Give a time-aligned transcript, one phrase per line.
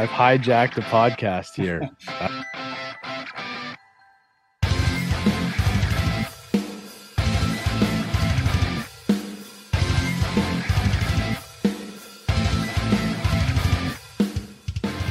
[0.00, 1.88] right, I've hijacked the podcast here.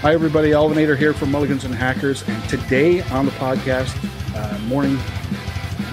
[0.01, 0.51] Hi, everybody.
[0.51, 2.23] Alvinator here from Mulligans and Hackers.
[2.27, 3.93] And today on the podcast,
[4.33, 4.95] uh, morning,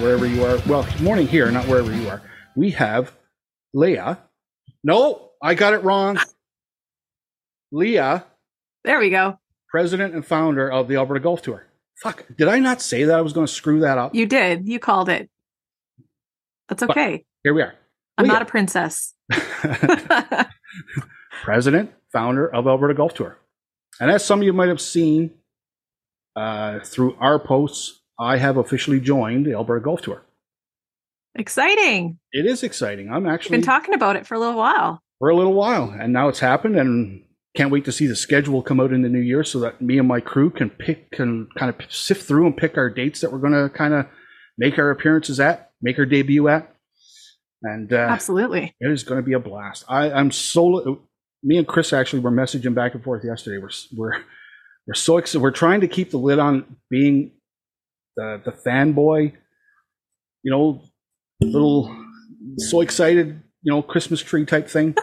[0.01, 2.23] wherever you are, well, morning here, not wherever you are,
[2.54, 3.12] we have
[3.74, 4.18] Leah.
[4.84, 6.18] No, I got it wrong.
[7.73, 8.24] Leah,
[8.86, 9.38] There we go.
[9.68, 11.66] president and founder of the Alberta Golf Tour.
[12.02, 14.14] Fuck, did I not say that I was going to screw that up?
[14.14, 14.66] You did.
[14.68, 15.28] You called it.
[16.68, 17.24] That's But- okay.
[17.45, 17.74] Here we are.
[18.16, 18.32] I'm Leah.
[18.32, 19.12] not a princess.
[21.42, 23.38] president, founder of Alberta Golf Tour.
[24.01, 25.32] And as some of you might have seen
[26.34, 30.23] uh, through our posts, I have officially joined the Alberta Golf Tour.
[31.34, 32.18] Exciting.
[32.32, 33.10] It is exciting.
[33.12, 35.02] I'm We've actually been talking about it for a little while.
[35.18, 37.23] for a little while, and now it's happened, and
[37.57, 39.99] can't wait to see the schedule come out in the new year so that me
[39.99, 43.32] and my crew can pick and kind of sift through and pick our dates that
[43.32, 44.07] we're going to kind of
[44.59, 46.74] make our appearances at, make our debut at,
[47.62, 48.74] and uh, Absolutely.
[48.79, 49.84] it is going to be a blast.
[49.88, 51.01] I, I'm so.
[51.43, 53.59] Me and Chris actually were messaging back and forth yesterday.
[53.59, 54.21] We're we're
[54.87, 55.43] we're so excited.
[55.43, 57.32] We're trying to keep the lid on being
[58.16, 59.32] the the fanboy.
[60.43, 60.82] You know,
[61.40, 61.95] little
[62.59, 63.43] so excited.
[63.62, 64.94] You know, Christmas tree type thing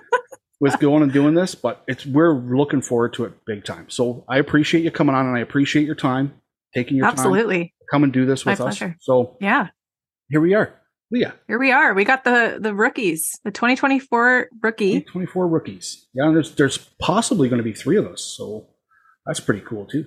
[0.64, 1.53] with going and doing this.
[1.56, 3.89] But it's we're looking forward to it big time.
[3.89, 6.33] So I appreciate you coming on, and I appreciate your time,
[6.73, 7.73] taking your time Absolutely.
[7.92, 8.78] come and do this My with us.
[8.80, 8.95] pleasure.
[9.02, 9.67] So Yeah.
[10.30, 10.73] here we are,
[11.11, 11.36] Leah.
[11.47, 11.94] Here we are.
[11.94, 15.02] We got the the rookies, the 2024 rookie.
[15.02, 16.08] 24 rookies.
[16.14, 18.67] Yeah, and there's there's possibly going to be three of us, so
[19.25, 20.06] that's pretty cool too.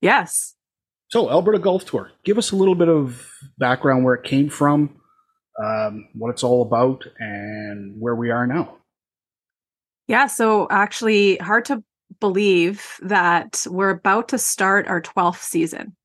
[0.00, 0.54] Yes.
[1.10, 4.96] So Alberta Golf Tour, give us a little bit of background where it came from,
[5.62, 8.78] um, what it's all about, and where we are now.
[10.08, 10.26] Yeah.
[10.26, 11.82] So actually, hard to
[12.20, 15.96] believe that we're about to start our 12th season.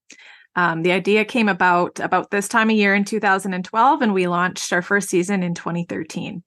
[0.56, 4.74] Um, the idea came about about this time of year in 2012, and we launched
[4.74, 6.44] our first season in 2013.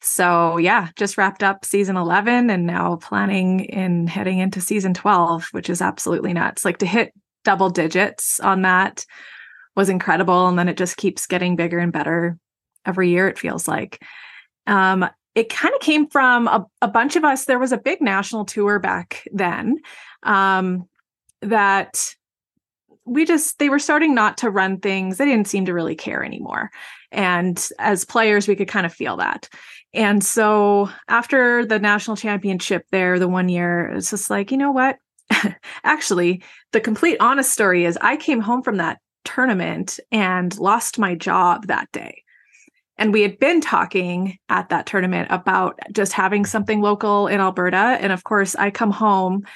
[0.00, 5.48] So yeah, just wrapped up season 11, and now planning in heading into season 12,
[5.52, 6.64] which is absolutely nuts.
[6.64, 7.12] Like to hit
[7.44, 9.04] double digits on that
[9.76, 12.38] was incredible, and then it just keeps getting bigger and better
[12.86, 13.28] every year.
[13.28, 14.02] It feels like.
[14.66, 15.06] Um,
[15.40, 17.46] it kind of came from a, a bunch of us.
[17.46, 19.78] There was a big national tour back then
[20.22, 20.86] um,
[21.40, 22.14] that
[23.06, 25.16] we just, they were starting not to run things.
[25.16, 26.70] They didn't seem to really care anymore.
[27.10, 29.48] And as players, we could kind of feel that.
[29.94, 34.72] And so after the national championship there, the one year, it's just like, you know
[34.72, 34.98] what?
[35.84, 41.14] Actually, the complete honest story is I came home from that tournament and lost my
[41.14, 42.24] job that day.
[43.00, 47.96] And we had been talking at that tournament about just having something local in Alberta.
[47.98, 49.46] And of course, I come home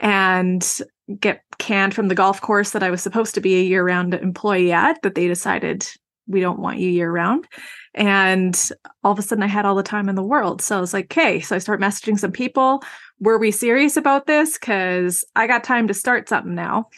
[0.00, 0.80] and
[1.20, 4.14] get canned from the golf course that I was supposed to be a year round
[4.14, 5.88] employee at, that they decided
[6.26, 7.46] we don't want you year round.
[7.94, 8.60] And
[9.04, 10.60] all of a sudden, I had all the time in the world.
[10.60, 11.40] So I was like, okay.
[11.40, 12.82] So I start messaging some people.
[13.20, 14.58] Were we serious about this?
[14.58, 16.88] Because I got time to start something now.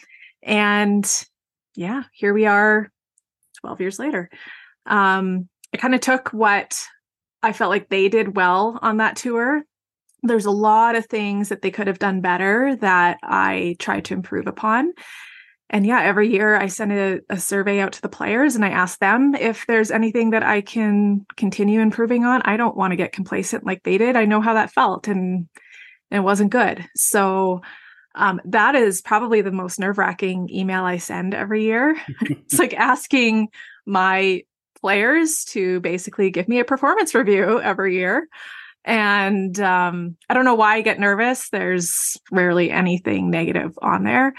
[0.41, 1.05] And
[1.75, 2.91] yeah, here we are
[3.61, 4.31] 12 years later.
[4.87, 6.85] Um, I kind of took what
[7.43, 9.63] I felt like they did well on that tour.
[10.23, 14.13] There's a lot of things that they could have done better that I tried to
[14.13, 14.93] improve upon.
[15.71, 18.69] And yeah, every year I send a, a survey out to the players and I
[18.69, 22.41] ask them if there's anything that I can continue improving on.
[22.43, 24.17] I don't want to get complacent like they did.
[24.17, 25.47] I know how that felt and,
[26.11, 26.85] and it wasn't good.
[26.95, 27.61] So
[28.15, 31.95] um, that is probably the most nerve wracking email I send every year.
[32.21, 33.47] it's like asking
[33.85, 34.43] my
[34.81, 38.27] players to basically give me a performance review every year.
[38.83, 41.49] And um, I don't know why I get nervous.
[41.49, 44.33] There's rarely anything negative on there,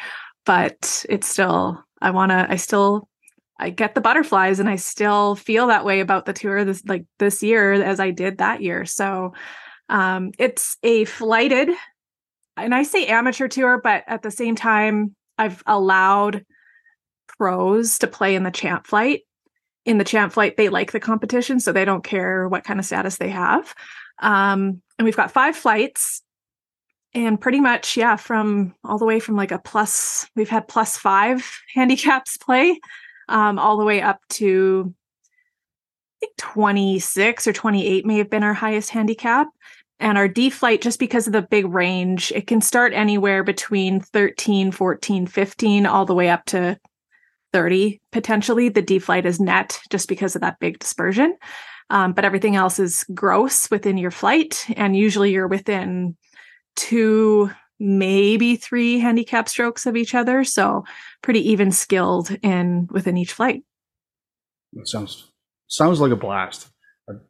[0.45, 3.09] but it's still, I want to, I still,
[3.59, 7.05] I get the butterflies and I still feel that way about the tour this, like
[7.21, 8.85] this year as I did that year.
[8.85, 9.35] So
[9.89, 11.69] um, it's a flighted,
[12.57, 16.45] and I say amateur tour, but at the same time, I've allowed
[17.39, 19.23] pros to play in the champ flight
[19.85, 22.87] in the champ flight they like the competition so they don't care what kind of
[22.87, 23.75] status they have.
[24.21, 26.23] Um, and we've got five flights
[27.15, 30.97] and pretty much yeah from all the way from like a plus we've had plus
[30.97, 32.79] five handicaps play
[33.29, 34.95] um, all the way up to
[36.17, 39.49] i think 26 or 28 may have been our highest handicap.
[39.99, 44.01] And our d flight just because of the big range it can start anywhere between
[44.01, 46.77] 13 14 15 all the way up to
[47.53, 48.69] 30 potentially.
[48.69, 51.37] The D flight is net just because of that big dispersion.
[51.91, 54.67] Um, but everything else is gross within your flight.
[54.77, 56.17] And usually you're within
[56.75, 60.45] two maybe three handicap strokes of each other.
[60.45, 60.85] So
[61.21, 63.65] pretty even skilled in within each flight.
[64.73, 65.31] That sounds
[65.69, 66.69] sounds like a blast.
[67.09, 67.21] I'm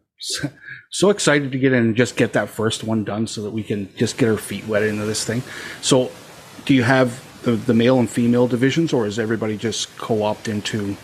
[0.90, 3.62] so excited to get in and just get that first one done so that we
[3.62, 5.42] can just get our feet wet into this thing.
[5.80, 6.12] So,
[6.64, 10.96] do you have the, the male and female divisions, or is everybody just co-opt into?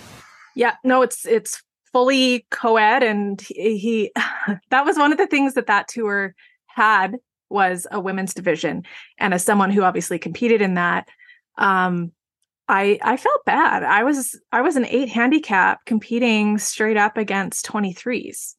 [0.55, 1.63] Yeah, no, it's it's
[1.93, 4.13] fully co-ed, and he,
[4.71, 6.35] that was one of the things that that tour
[6.67, 7.17] had
[7.51, 8.85] was a women's division,
[9.19, 11.09] and as someone who obviously competed in that,
[11.57, 12.13] um,
[12.69, 13.83] I I felt bad.
[13.83, 18.55] I was I was an eight handicap competing straight up against 23s.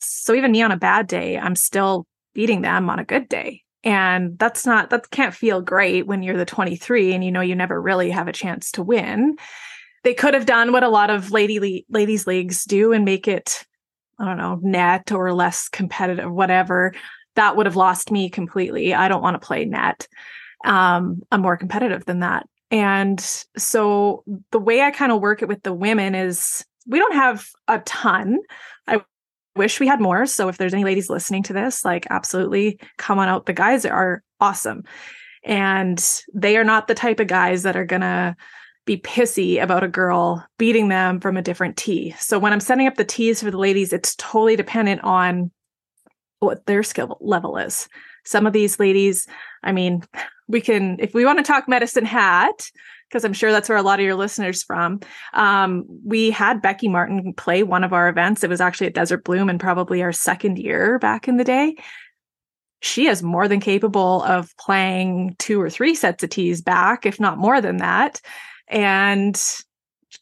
[0.00, 3.62] So even me on a bad day, I'm still beating them on a good day.
[3.82, 7.54] And that's not that can't feel great when you're the 23 and you know you
[7.54, 9.36] never really have a chance to win.
[10.04, 13.64] They could have done what a lot of lady ladies leagues do and make it
[14.18, 16.92] I don't know, net or less competitive whatever.
[17.36, 18.92] That would have lost me completely.
[18.92, 20.06] I don't want to play net
[20.64, 22.46] um, I'm more competitive than that.
[22.70, 23.20] And
[23.56, 27.48] so the way I kind of work it with the women is we don't have
[27.66, 28.38] a ton.
[28.86, 29.02] I
[29.60, 30.24] wish we had more.
[30.24, 33.44] So if there's any ladies listening to this, like absolutely come on out.
[33.44, 34.84] The guys are awesome.
[35.44, 36.02] And
[36.32, 38.34] they are not the type of guys that are going to
[38.86, 42.14] be pissy about a girl beating them from a different tee.
[42.18, 45.50] So when I'm setting up the tees for the ladies, it's totally dependent on
[46.38, 47.86] what their skill level is.
[48.24, 49.26] Some of these ladies,
[49.62, 50.02] I mean,
[50.48, 52.70] we can, if we want to talk medicine hat,
[53.10, 55.00] because I'm sure that's where a lot of your listeners from.
[55.34, 58.44] Um, we had Becky Martin play one of our events.
[58.44, 61.76] It was actually at Desert Blume and probably our second year back in the day.
[62.82, 67.18] She is more than capable of playing two or three sets of tees back, if
[67.18, 68.20] not more than that.
[68.68, 69.38] And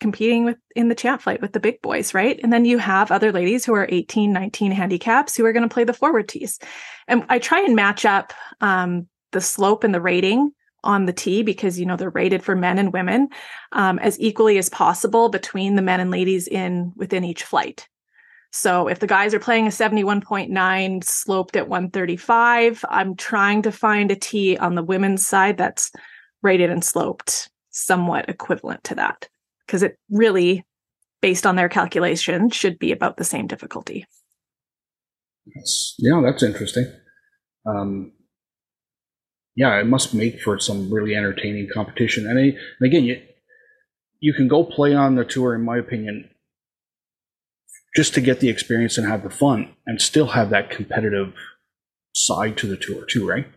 [0.01, 2.41] competing with in the champ flight with the big boys, right?
[2.43, 5.73] And then you have other ladies who are 18, 19 handicaps who are going to
[5.73, 6.59] play the forward tees.
[7.07, 10.53] And I try and match up um, the slope and the rating
[10.85, 13.29] on the tee because you know they're rated for men and women
[13.73, 17.89] um, as equally as possible between the men and ladies in within each flight.
[18.51, 24.11] So if the guys are playing a 71.9 sloped at 135, I'm trying to find
[24.11, 25.93] a tee on the women's side that's
[26.43, 29.29] rated and sloped somewhat equivalent to that
[29.67, 30.65] because it really,
[31.21, 34.07] based on their calculation, should be about the same difficulty.
[35.55, 36.87] That's, yeah, that's interesting.
[37.67, 38.13] Um,
[39.59, 42.29] yeah, it must make for some really entertaining competition.
[42.29, 42.43] And, I,
[42.79, 43.21] and again, you
[44.21, 46.31] you can go play on the tour, in my opinion,
[47.97, 51.33] just to get the experience and have the fun, and still have that competitive
[52.15, 53.49] side to the tour too, right?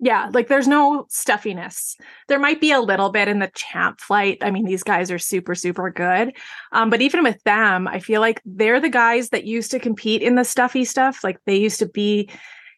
[0.00, 1.96] Yeah, like there's no stuffiness.
[2.28, 4.38] There might be a little bit in the champ flight.
[4.42, 6.36] I mean, these guys are super, super good.
[6.70, 10.22] Um, but even with them, I feel like they're the guys that used to compete
[10.22, 11.24] in the stuffy stuff.
[11.24, 12.30] Like they used to be,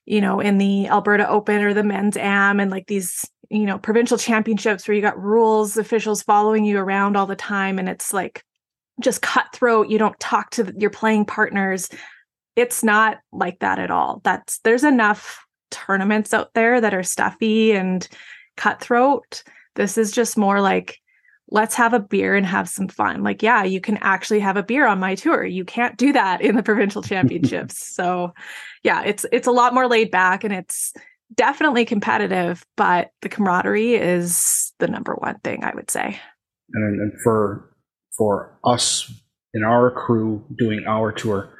[0.06, 3.78] you know, in the Alberta Open or the men's AM and like these, you know,
[3.78, 7.78] provincial championships where you got rules officials following you around all the time.
[7.78, 8.44] And it's like
[9.00, 9.88] just cutthroat.
[9.88, 11.88] You don't talk to your playing partners.
[12.56, 14.20] It's not like that at all.
[14.24, 18.06] That's there's enough tournaments out there that are stuffy and
[18.56, 19.42] cutthroat.
[19.76, 20.98] This is just more like,
[21.50, 23.22] let's have a beer and have some fun.
[23.22, 25.44] Like, yeah, you can actually have a beer on my tour.
[25.44, 27.84] You can't do that in the provincial championships.
[27.94, 28.32] so,
[28.82, 30.92] yeah, it's it's a lot more laid back and it's
[31.34, 36.20] definitely competitive, but the camaraderie is the number one thing I would say.
[36.72, 37.70] And, and for
[38.16, 39.12] for us
[39.54, 41.50] in our crew doing our tour,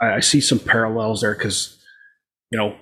[0.00, 1.78] I, I see some parallels there because
[2.50, 2.76] you know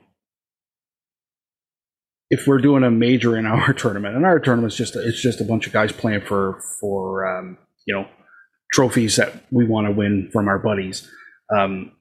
[2.32, 5.44] if we're doing a major in our tournament, and our tournament's just it's just a
[5.44, 8.08] bunch of guys playing for for um, you know
[8.72, 11.08] trophies that we want to win from our buddies.
[11.54, 11.92] Um,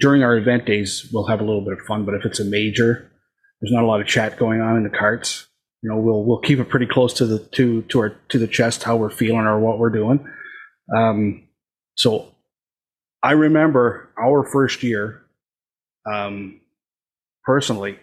[0.00, 2.44] during our event days, we'll have a little bit of fun, but if it's a
[2.44, 3.12] major,
[3.60, 5.46] there's not a lot of chat going on in the carts.
[5.82, 8.48] You know, we'll we'll keep it pretty close to the to to our to the
[8.48, 10.28] chest how we're feeling or what we're doing.
[10.96, 11.44] Um,
[11.94, 12.34] so
[13.22, 15.22] I remember our first year,
[16.12, 16.60] um,
[17.44, 18.00] personally,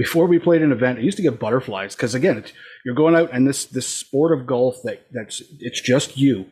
[0.00, 2.42] before we played an event, I used to get butterflies because again,
[2.86, 6.46] you're going out and this this sport of golf that that's it's just you,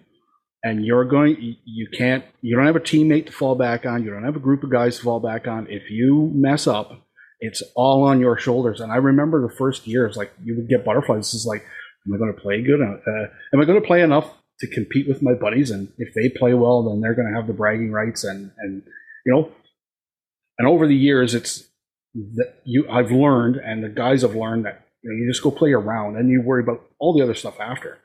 [0.62, 4.10] and you're going you can't you don't have a teammate to fall back on, you
[4.10, 5.66] don't have a group of guys to fall back on.
[5.70, 7.06] If you mess up,
[7.40, 8.82] it's all on your shoulders.
[8.82, 11.32] And I remember the first years, like you would get butterflies.
[11.32, 11.64] It's like,
[12.06, 12.82] am I going to play good?
[12.82, 15.70] Uh, am I going to play enough to compete with my buddies?
[15.70, 18.82] And if they play well, then they're going to have the bragging rights and and
[19.24, 19.52] you know.
[20.58, 21.67] And over the years, it's
[22.34, 25.50] that you I've learned and the guys have learned that you, know, you just go
[25.50, 27.98] play around and you worry about all the other stuff after.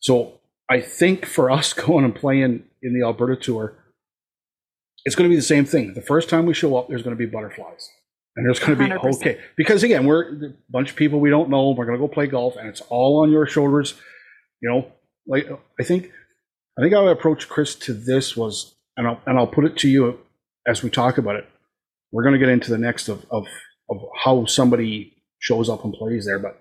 [0.00, 0.34] So
[0.68, 3.74] I think for us going and playing in the Alberta tour,
[5.04, 5.94] it's going to be the same thing.
[5.94, 7.90] The first time we show up, there's going to be butterflies.
[8.36, 9.14] And there's going to be 100%.
[9.16, 11.70] okay because again, we're a bunch of people we don't know.
[11.70, 13.94] We're going to go play golf, and it's all on your shoulders.
[14.60, 14.92] You know,
[15.26, 15.48] like
[15.80, 16.12] I think,
[16.78, 19.88] I think I approached Chris to this was, and I'll and I'll put it to
[19.88, 20.20] you
[20.68, 21.48] as we talk about it.
[22.12, 23.46] We're going to get into the next of of
[23.90, 26.60] of how somebody shows up and plays there, but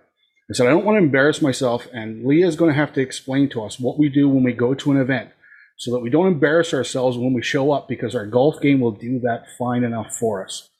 [0.50, 3.02] I said I don't want to embarrass myself, and Leah is going to have to
[3.02, 5.32] explain to us what we do when we go to an event,
[5.78, 8.92] so that we don't embarrass ourselves when we show up, because our golf game will
[8.92, 10.70] do that fine enough for us.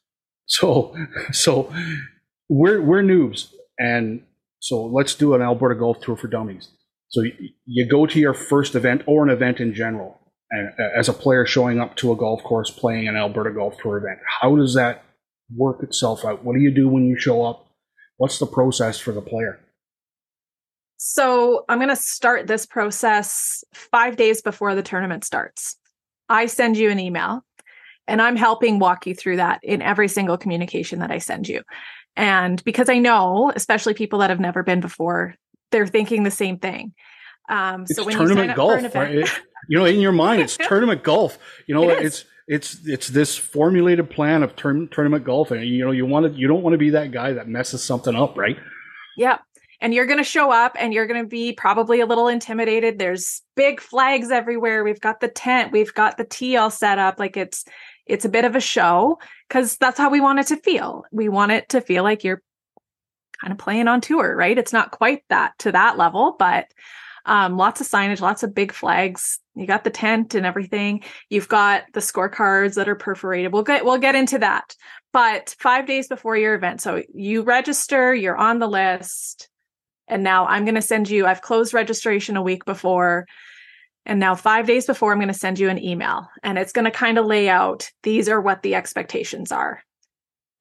[0.50, 0.96] So,
[1.34, 1.74] so
[2.48, 4.24] we're we're noobs, and
[4.60, 6.70] so let's do an Alberta Golf Tour for Dummies.
[7.10, 7.34] So you,
[7.66, 10.22] you go to your first event or an event in general,
[10.96, 14.20] as a player showing up to a golf course playing an Alberta Golf Tour event.
[14.42, 15.04] How does that
[15.56, 16.44] work itself out?
[16.44, 17.68] What do you do when you show up?
[18.18, 19.60] What's the process for the player?
[20.98, 25.76] So I'm going to start this process five days before the tournament starts.
[26.28, 27.44] I send you an email
[28.08, 31.62] and I'm helping walk you through that in every single communication that I send you.
[32.16, 35.36] And because I know, especially people that have never been before,
[35.72, 36.94] they're thinking the same thing.
[37.50, 39.16] Um, It's so when tournament you golf, event, right?
[39.16, 41.38] It- you know, in your mind, it's tournament golf.
[41.66, 45.84] You know, It it's it's it's this formulated plan of turn, tournament golf, and you
[45.84, 48.38] know, you want to you don't want to be that guy that messes something up,
[48.38, 48.58] right?
[49.18, 49.40] Yeah.
[49.80, 52.98] And you're going to show up and you're going to be probably a little intimidated.
[52.98, 54.84] There's big flags everywhere.
[54.84, 57.20] We've got the tent, we've got the tee all set up.
[57.20, 57.64] Like it's
[58.08, 61.04] it's a bit of a show cuz that's how we want it to feel.
[61.12, 62.42] We want it to feel like you're
[63.42, 64.58] kind of playing on tour, right?
[64.58, 66.68] It's not quite that to that level, but
[67.28, 69.40] um, lots of signage, lots of big flags.
[69.54, 71.04] You got the tent and everything.
[71.30, 73.52] You've got the scorecards that are perforated.
[73.54, 74.76] We'll get we'll get into that.
[75.12, 79.50] But five days before your event, so you register, you're on the list,
[80.08, 81.26] and now I'm going to send you.
[81.26, 83.26] I've closed registration a week before,
[84.06, 86.86] and now five days before, I'm going to send you an email, and it's going
[86.86, 89.84] to kind of lay out these are what the expectations are.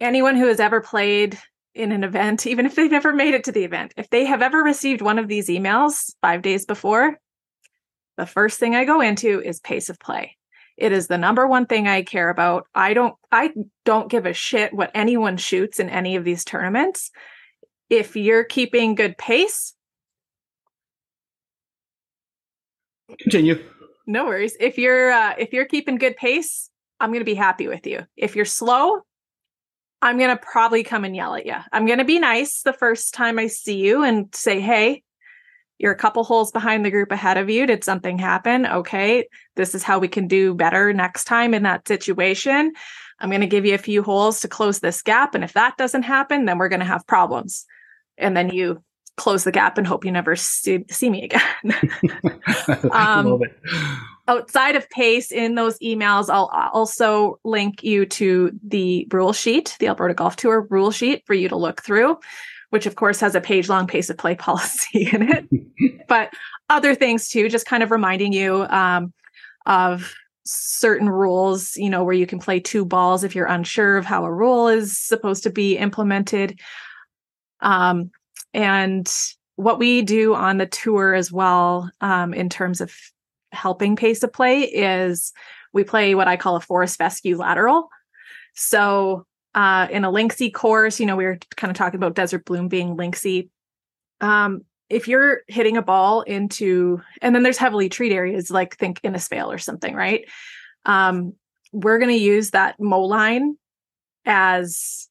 [0.01, 1.39] Anyone who has ever played
[1.77, 4.43] in an event, even if they've never made it to the event, if they have
[4.43, 7.19] ever received one of these emails five days before,
[8.17, 10.37] the first thing I go into is pace of play.
[10.77, 12.67] It is the number one thing I care about.
[12.75, 13.53] I don't I
[13.85, 17.11] don't give a shit what anyone shoots in any of these tournaments.
[17.89, 19.75] If you're keeping good pace,
[23.21, 23.63] Continue.
[24.07, 24.57] no worries.
[24.61, 26.69] If you're uh, if you're keeping good pace,
[27.01, 28.01] I'm going to be happy with you.
[28.17, 29.01] If you're slow,
[30.03, 31.57] I'm going to probably come and yell at you.
[31.73, 35.03] I'm going to be nice the first time I see you and say, "Hey,
[35.79, 37.67] you're a couple holes behind the group ahead of you.
[37.67, 38.67] Did something happen?
[38.67, 39.27] Okay,
[39.57, 42.73] this is how we can do better next time in that situation.
[43.19, 45.77] I'm going to give you a few holes to close this gap, and if that
[45.77, 47.65] doesn't happen, then we're going to have problems."
[48.19, 48.83] And then you
[49.17, 51.43] close the gap and hope you never see, see me again.
[52.93, 53.57] Um, Love it.
[54.29, 59.89] Outside of pace in those emails i'll also link you to the rule sheet the
[59.89, 62.19] alberta golf tour rule sheet for you to look through
[62.71, 65.49] which of course has a page long pace of play policy in it.
[66.09, 66.33] But
[66.69, 69.13] other things too just kind of reminding you um,
[69.67, 70.15] of
[70.45, 74.25] certain rules you know where you can play two balls if you're unsure of how
[74.25, 76.61] a rule is supposed to be implemented.
[77.61, 78.11] Um,
[78.55, 79.13] and
[79.57, 82.95] what we do on the tour as well um, in terms of
[83.57, 85.33] helping pace of play is
[85.73, 87.89] we play what I call a forest fescue lateral.
[88.55, 92.45] So uh, in a linksy course, you know, we were kind of talking about Desert
[92.45, 93.49] Blume being linksy.
[94.21, 99.01] Um, if you're hitting a ball into, and then there's heavily treed areas like think
[99.03, 100.27] in a Innisfail or something, right?
[100.85, 101.35] Um,
[101.73, 103.57] we're going to use that mow line
[104.25, 105.09] as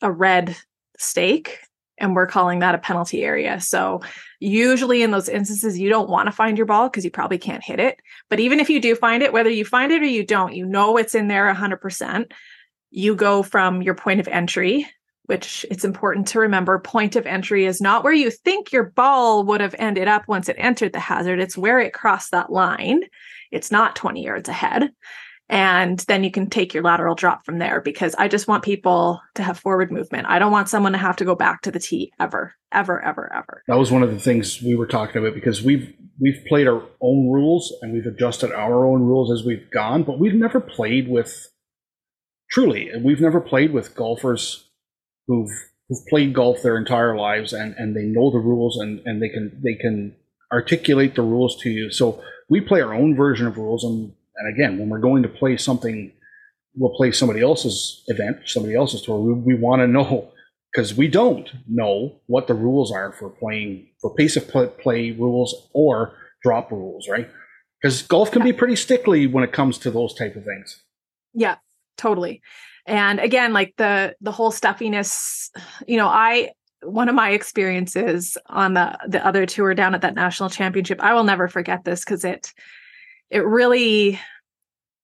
[0.00, 0.56] a red
[0.96, 1.60] stake
[2.00, 3.60] and we're calling that a penalty area.
[3.60, 4.00] So
[4.40, 7.62] usually in those instances you don't want to find your ball because you probably can't
[7.62, 8.00] hit it.
[8.30, 10.66] But even if you do find it, whether you find it or you don't, you
[10.66, 12.32] know it's in there 100%.
[12.90, 14.86] You go from your point of entry,
[15.24, 19.44] which it's important to remember point of entry is not where you think your ball
[19.44, 23.02] would have ended up once it entered the hazard, it's where it crossed that line.
[23.50, 24.90] It's not 20 yards ahead
[25.48, 29.20] and then you can take your lateral drop from there because I just want people
[29.34, 30.26] to have forward movement.
[30.28, 33.32] I don't want someone to have to go back to the tee ever, ever, ever,
[33.32, 33.62] ever.
[33.66, 36.82] That was one of the things we were talking about because we've we've played our
[37.00, 41.08] own rules and we've adjusted our own rules as we've gone, but we've never played
[41.08, 41.48] with
[42.50, 44.68] truly we've never played with golfers
[45.26, 45.50] who've
[45.88, 49.28] who've played golf their entire lives and, and they know the rules and, and they
[49.28, 50.14] can they can
[50.52, 51.90] articulate the rules to you.
[51.90, 55.28] So we play our own version of rules and and again, when we're going to
[55.28, 56.12] play something,
[56.74, 59.18] we'll play somebody else's event, somebody else's tour.
[59.18, 60.30] We, we want to know
[60.72, 65.10] because we don't know what the rules are for playing for pace of play, play
[65.10, 67.28] rules or drop rules, right?
[67.80, 70.82] Because golf can be pretty stickly when it comes to those type of things.
[71.34, 71.56] Yeah.
[71.96, 72.42] totally.
[72.86, 75.50] And again, like the the whole stuffiness,
[75.86, 76.52] you know, I
[76.82, 81.12] one of my experiences on the the other tour down at that national championship, I
[81.12, 82.52] will never forget this because it
[83.30, 84.20] it really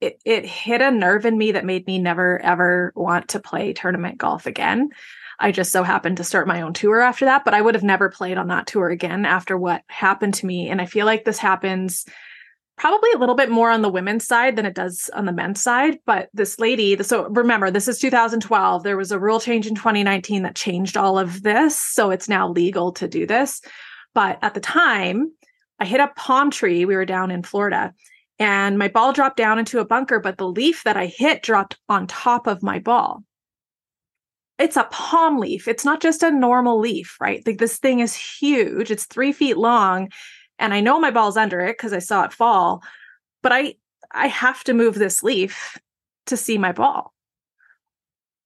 [0.01, 3.73] it it hit a nerve in me that made me never ever want to play
[3.73, 4.91] tournament golf again.
[5.39, 7.85] I just so happened to start my own tour after that, but I would have
[7.85, 10.69] never played on that tour again after what happened to me.
[10.69, 12.07] And I feel like this happens
[12.77, 15.61] probably a little bit more on the women's side than it does on the men's
[15.61, 15.99] side.
[16.07, 18.83] But this lady, so remember, this is 2012.
[18.83, 21.79] There was a rule change in 2019 that changed all of this.
[21.79, 23.61] So it's now legal to do this.
[24.13, 25.33] But at the time,
[25.79, 26.85] I hit a palm tree.
[26.85, 27.93] We were down in Florida
[28.45, 31.79] and my ball dropped down into a bunker, but the leaf that I hit dropped
[31.89, 33.25] on top of my ball.
[34.59, 35.67] It's a palm leaf.
[35.67, 37.43] It's not just a normal leaf, right?
[37.47, 38.91] Like this thing is huge.
[38.91, 40.11] It's three feet long
[40.59, 42.83] and I know my ball's under it because I saw it fall,
[43.43, 43.77] but I
[44.11, 45.79] I have to move this leaf
[46.27, 47.15] to see my ball.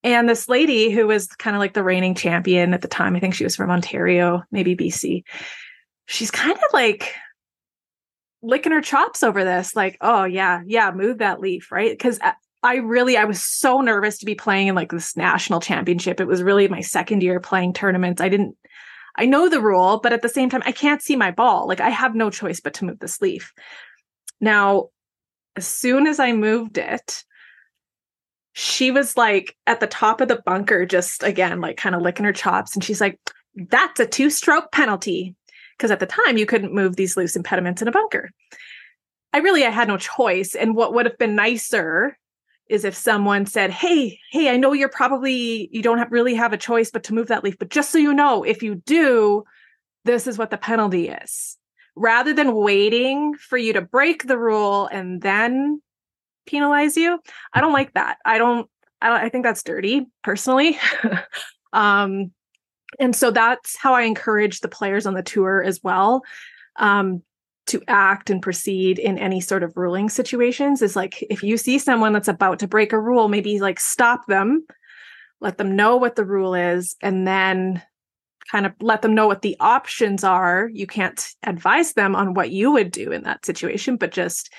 [0.04, 3.20] And this lady who was kind of like the reigning champion at the time, I
[3.20, 5.24] think she was from Ontario, maybe BC.
[6.06, 7.16] She's kind of like
[8.42, 11.90] licking her chops over this, like, oh yeah, yeah, move that leaf, right?
[11.90, 15.60] Because uh, I really, I was so nervous to be playing in like this national
[15.60, 16.20] championship.
[16.20, 18.20] It was really my second year playing tournaments.
[18.20, 18.56] I didn't
[19.18, 21.66] I know the rule, but at the same time, I can't see my ball.
[21.66, 23.52] Like I have no choice but to move this leaf.
[24.40, 24.90] Now,
[25.56, 27.24] as soon as I moved it,
[28.52, 32.24] she was like at the top of the bunker, just again, like kind of licking
[32.24, 32.74] her chops.
[32.74, 33.18] And she's like,
[33.56, 35.34] that's a two stroke penalty.
[35.78, 38.30] Because at the time, you couldn't move these loose impediments in a bunker.
[39.32, 40.54] I really, I had no choice.
[40.54, 42.18] And what would have been nicer
[42.68, 46.52] is if someone said, "Hey, hey, I know you're probably you don't have, really have
[46.52, 49.44] a choice but to move that leaf, but just so you know, if you do,
[50.04, 51.56] this is what the penalty is."
[51.96, 55.82] Rather than waiting for you to break the rule and then
[56.46, 57.18] penalize you,
[57.52, 58.18] I don't like that.
[58.24, 58.68] I don't
[59.00, 60.78] I, don't, I think that's dirty personally.
[61.72, 62.32] um
[62.98, 66.22] and so that's how I encourage the players on the tour as well.
[66.76, 67.22] Um,
[67.68, 71.78] to act and proceed in any sort of ruling situations is like if you see
[71.78, 74.66] someone that's about to break a rule, maybe like stop them,
[75.40, 77.82] let them know what the rule is, and then
[78.50, 80.70] kind of let them know what the options are.
[80.72, 84.50] You can't advise them on what you would do in that situation, but just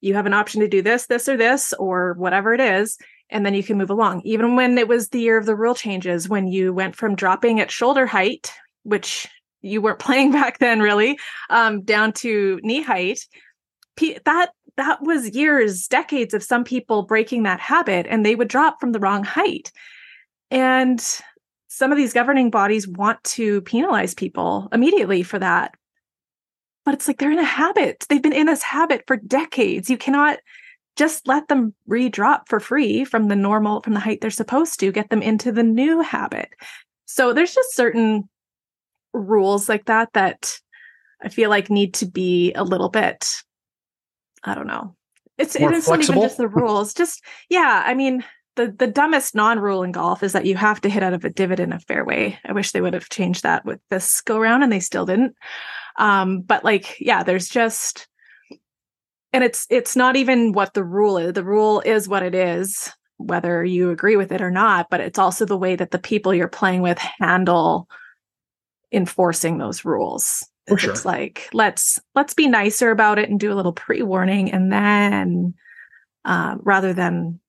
[0.00, 2.96] you have an option to do this, this, or this, or whatever it is.
[3.30, 4.22] And then you can move along.
[4.24, 7.58] Even when it was the year of the rule changes, when you went from dropping
[7.58, 9.26] at shoulder height, which
[9.62, 11.18] you weren't playing back then really
[11.50, 13.20] um, down to knee height
[14.24, 18.80] that that was years decades of some people breaking that habit and they would drop
[18.80, 19.70] from the wrong height.
[20.50, 21.00] And
[21.68, 25.74] some of these governing bodies want to penalize people immediately for that.
[26.84, 28.04] But it's like they're in a habit.
[28.08, 29.88] They've been in this habit for decades.
[29.88, 30.38] You cannot
[30.96, 34.92] just let them re-drop for free from the normal from the height they're supposed to
[34.92, 36.48] get them into the new habit
[37.06, 38.28] so there's just certain
[39.12, 40.58] rules like that that
[41.22, 43.26] I feel like need to be a little bit,
[44.42, 44.94] I don't know.
[45.38, 46.18] It's More it isn't flexible?
[46.18, 46.94] even just the rules.
[46.94, 48.24] Just yeah, I mean
[48.56, 51.30] the the dumbest non-rule in golf is that you have to hit out of a
[51.30, 52.38] divot in a fairway.
[52.44, 55.34] I wish they would have changed that with this go round and they still didn't.
[55.96, 58.06] Um, but like, yeah, there's just
[59.34, 61.32] and it's it's not even what the rule is.
[61.32, 65.18] The rule is what it is, whether you agree with it or not, but it's
[65.18, 67.88] also the way that the people you're playing with handle
[68.92, 70.48] enforcing those rules.
[70.68, 70.92] For sure.
[70.92, 75.54] It's like let's let's be nicer about it and do a little pre-warning, and then
[76.24, 77.40] uh, rather than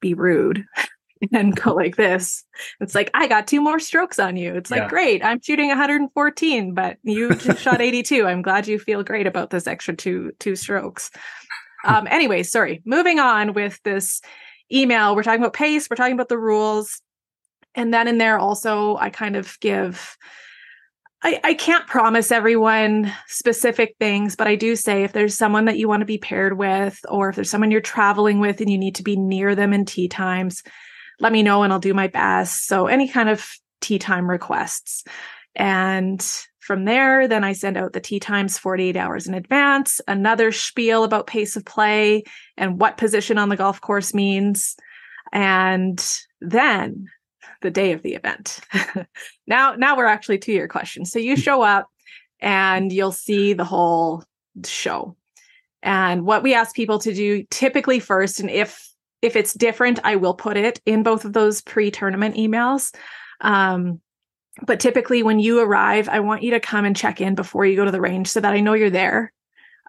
[0.00, 0.64] be rude
[1.32, 2.44] and go like this,
[2.80, 4.54] it's like I got two more strokes on you.
[4.54, 4.88] It's like yeah.
[4.88, 8.26] great, I'm shooting 114, but you just shot 82.
[8.26, 11.10] I'm glad you feel great about this extra two two strokes.
[11.84, 12.82] Um, anyway, sorry.
[12.84, 14.20] Moving on with this
[14.72, 15.88] email, we're talking about pace.
[15.88, 17.00] We're talking about the rules,
[17.74, 20.16] and then in there also, I kind of give
[21.22, 25.76] I, I can't promise everyone specific things, but I do say if there's someone that
[25.76, 28.78] you want to be paired with, or if there's someone you're traveling with and you
[28.78, 30.62] need to be near them in tee times,
[31.20, 32.66] let me know and I'll do my best.
[32.66, 33.48] So, any kind of
[33.80, 35.04] tee time requests.
[35.54, 36.24] And
[36.60, 41.04] from there, then I send out the tee times 48 hours in advance, another spiel
[41.04, 42.22] about pace of play
[42.56, 44.76] and what position on the golf course means.
[45.32, 46.04] And
[46.40, 47.06] then
[47.62, 48.60] the day of the event.
[49.46, 51.04] now, now we're actually to your question.
[51.04, 51.88] So you show up
[52.40, 54.24] and you'll see the whole
[54.64, 55.16] show.
[55.82, 58.89] And what we ask people to do typically first, and if
[59.22, 62.94] if it's different, I will put it in both of those pre-tournament emails.
[63.40, 64.00] Um,
[64.66, 67.76] but typically when you arrive, I want you to come and check in before you
[67.76, 69.32] go to the range so that I know you're there.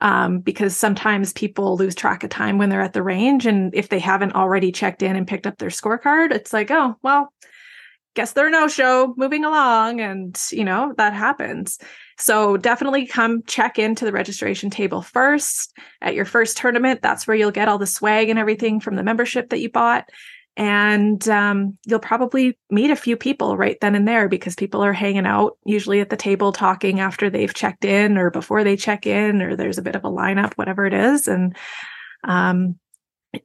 [0.01, 3.45] um, because sometimes people lose track of time when they're at the range.
[3.45, 6.95] And if they haven't already checked in and picked up their scorecard, it's like, oh,
[7.03, 7.31] well,
[8.15, 10.01] guess they're no show moving along.
[10.01, 11.77] And, you know, that happens.
[12.21, 17.01] So definitely come check into the registration table first at your first tournament.
[17.01, 20.05] That's where you'll get all the swag and everything from the membership that you bought
[20.57, 24.93] and um, you'll probably meet a few people right then and there because people are
[24.93, 29.07] hanging out usually at the table talking after they've checked in or before they check
[29.07, 31.55] in or there's a bit of a lineup whatever it is and
[32.25, 32.77] um,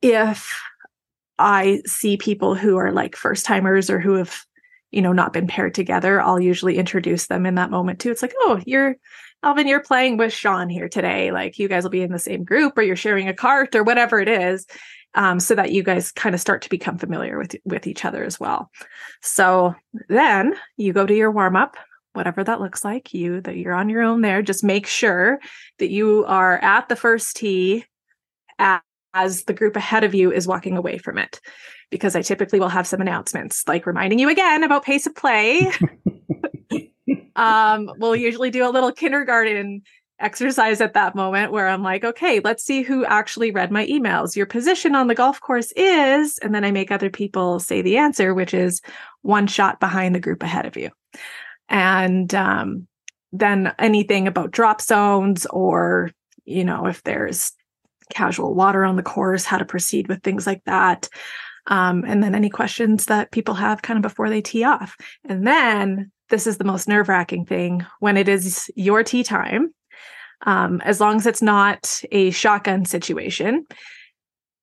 [0.02, 0.52] if
[1.38, 4.44] i see people who are like first timers or who have
[4.90, 8.22] you know not been paired together i'll usually introduce them in that moment too it's
[8.22, 8.96] like oh you're
[9.42, 11.30] Alvin, you're playing with Sean here today.
[11.30, 13.84] Like you guys will be in the same group or you're sharing a cart or
[13.84, 14.66] whatever it is
[15.14, 18.22] um, so that you guys kind of start to become familiar with with each other
[18.24, 18.70] as well.
[19.22, 19.74] So
[20.08, 21.76] then you go to your warm up,
[22.12, 23.14] whatever that looks like.
[23.14, 24.42] You that you're on your own there.
[24.42, 25.40] Just make sure
[25.78, 27.84] that you are at the first tee
[29.16, 31.40] as the group ahead of you is walking away from it.
[31.90, 35.70] Because I typically will have some announcements like reminding you again about pace of play.
[37.36, 39.82] um, we'll usually do a little kindergarten
[40.18, 44.34] exercise at that moment where I'm like, okay, let's see who actually read my emails.
[44.34, 47.98] Your position on the golf course is, and then I make other people say the
[47.98, 48.80] answer, which is
[49.22, 50.90] one shot behind the group ahead of you.
[51.68, 52.86] And um,
[53.32, 56.10] then anything about drop zones or,
[56.44, 57.52] you know, if there's
[58.12, 61.08] casual water on the course, how to proceed with things like that.
[61.68, 64.96] Um, and then any questions that people have kind of before they tee off.
[65.28, 69.72] And then this is the most nerve wracking thing when it is your tee time
[70.44, 73.66] um, as long as it's not a shotgun situation,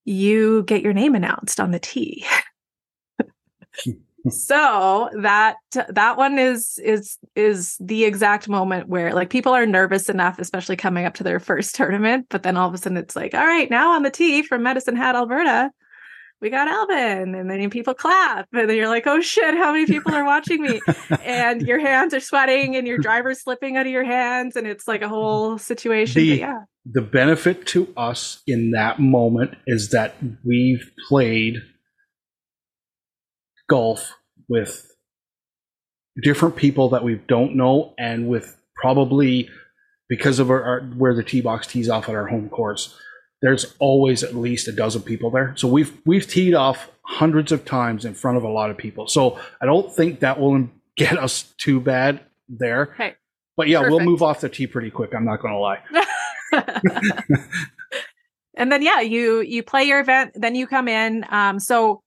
[0.06, 2.26] you get your name announced on the tee.
[4.30, 5.56] so that
[5.90, 10.76] that one is is is the exact moment where like people are nervous enough especially
[10.76, 13.46] coming up to their first tournament but then all of a sudden it's like all
[13.46, 15.72] right now on the tee from medicine hat alberta
[16.44, 17.36] we got Alvin.
[17.36, 18.50] And then people clap.
[18.52, 20.82] And then you're like, oh shit, how many people are watching me?
[21.24, 24.58] and your hands are sweating and your driver's slipping out of your hands.
[24.58, 26.22] And it's like a whole situation.
[26.22, 26.60] The, yeah.
[26.86, 31.62] The benefit to us in that moment is that we've played
[33.74, 34.14] golf
[34.48, 34.92] with
[36.22, 39.50] different people that we don't know and with probably
[40.10, 42.96] because of our, our where the tee box tees off at our home course
[43.44, 45.54] there's always at least a dozen people there.
[45.58, 49.06] So we've we've teed off hundreds of times in front of a lot of people.
[49.08, 52.96] So I don't think that will get us too bad there.
[53.58, 53.92] But yeah, Perfect.
[53.92, 55.14] we'll move off the tee pretty quick.
[55.14, 55.80] I'm not going to lie.
[58.56, 61.26] and then yeah, you you play your event, then you come in.
[61.30, 62.02] Um, so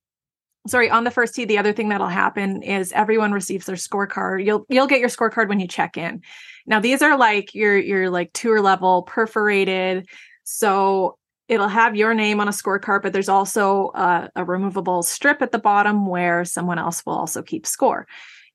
[0.69, 4.45] sorry, on the first tee, the other thing that'll happen is everyone receives their scorecard.
[4.45, 6.23] You'll you'll get your scorecard when you check in.
[6.67, 10.07] Now these are like your your like tour level perforated.
[10.45, 15.43] So it'll have your name on a scorecard, but there's also a, a, removable strip
[15.43, 18.07] at the bottom where someone else will also keep score.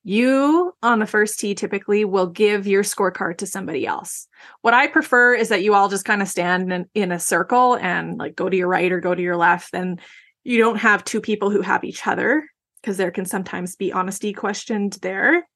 [0.03, 4.27] You on the first tee typically will give your scorecard to somebody else.
[4.61, 7.75] What I prefer is that you all just kind of stand in, in a circle
[7.75, 9.75] and like go to your right or go to your left.
[9.75, 10.01] And
[10.43, 12.47] you don't have two people who have each other
[12.81, 15.47] because there can sometimes be honesty questioned there.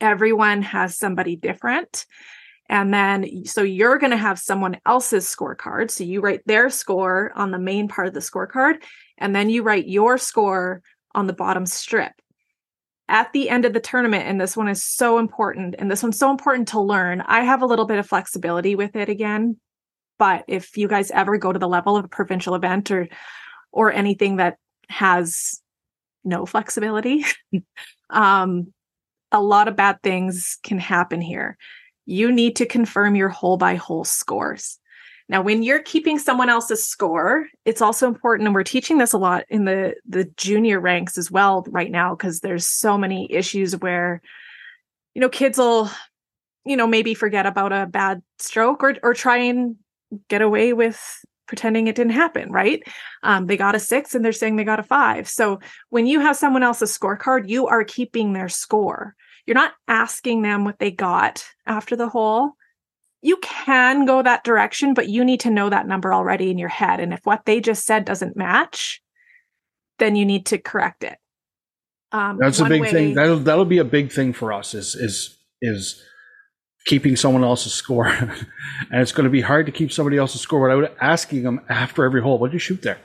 [0.00, 2.06] Everyone has somebody different.
[2.68, 5.90] And then, so you're going to have someone else's scorecard.
[5.90, 8.82] So you write their score on the main part of the scorecard,
[9.18, 10.82] and then you write your score
[11.14, 12.12] on the bottom strip.
[13.08, 16.18] At the end of the tournament, and this one is so important, and this one's
[16.18, 17.20] so important to learn.
[17.20, 19.58] I have a little bit of flexibility with it again,
[20.18, 23.08] but if you guys ever go to the level of a provincial event or
[23.72, 24.58] or anything that
[24.88, 25.60] has
[26.24, 27.24] no flexibility,
[28.10, 28.72] um,
[29.32, 31.56] a lot of bad things can happen here
[32.06, 34.78] you need to confirm your hole by hole scores.
[35.28, 39.18] Now, when you're keeping someone else's score, it's also important, and we're teaching this a
[39.18, 43.76] lot in the the junior ranks as well right now, because there's so many issues
[43.76, 44.20] where,
[45.14, 45.90] you know, kids will,
[46.66, 49.76] you know, maybe forget about a bad stroke or or try and
[50.28, 51.00] get away with
[51.52, 52.82] pretending it didn't happen, right?
[53.22, 55.28] Um, they got a six and they're saying they got a five.
[55.28, 55.60] So
[55.90, 59.14] when you have someone else's scorecard, you are keeping their score.
[59.44, 62.52] You're not asking them what they got after the hole.
[63.20, 66.70] You can go that direction, but you need to know that number already in your
[66.70, 67.00] head.
[67.00, 69.02] And if what they just said doesn't match,
[69.98, 71.18] then you need to correct it.
[72.12, 73.14] Um, That's a big way, thing.
[73.14, 74.72] That'll that'll be a big thing for us.
[74.72, 76.02] Is is is
[76.86, 80.60] keeping someone else's score, and it's going to be hard to keep somebody else's score
[80.60, 82.98] without asking them after every hole, "What did you shoot there?"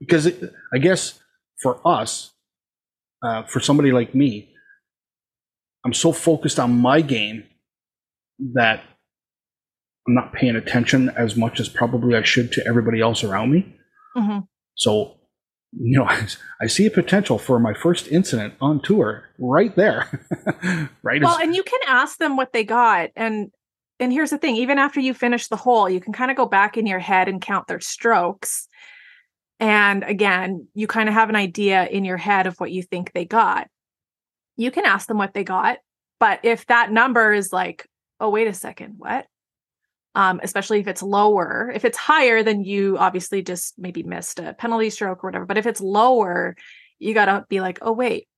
[0.00, 1.20] Because it, I guess
[1.62, 2.32] for us,
[3.22, 4.50] uh, for somebody like me,
[5.84, 7.44] I'm so focused on my game
[8.54, 8.82] that
[10.06, 13.74] I'm not paying attention as much as probably I should to everybody else around me.
[14.14, 14.40] hmm
[14.74, 15.16] So,
[15.80, 16.08] you know,
[16.60, 20.08] I, see a potential for my first incident on tour right there.
[21.02, 21.22] right.
[21.22, 23.50] Well, and you can ask them what they got, and
[24.00, 26.46] and here's the thing: even after you finish the hole, you can kind of go
[26.46, 28.68] back in your head and count their strokes.
[29.60, 33.12] And again, you kind of have an idea in your head of what you think
[33.12, 33.68] they got.
[34.56, 35.78] You can ask them what they got,
[36.18, 37.88] but if that number is like,
[38.20, 39.26] oh, wait a second, what?
[40.16, 41.72] Um, especially if it's lower.
[41.74, 45.44] If it's higher, then you obviously just maybe missed a penalty stroke or whatever.
[45.44, 46.54] But if it's lower,
[47.00, 48.28] you got to be like, oh, wait.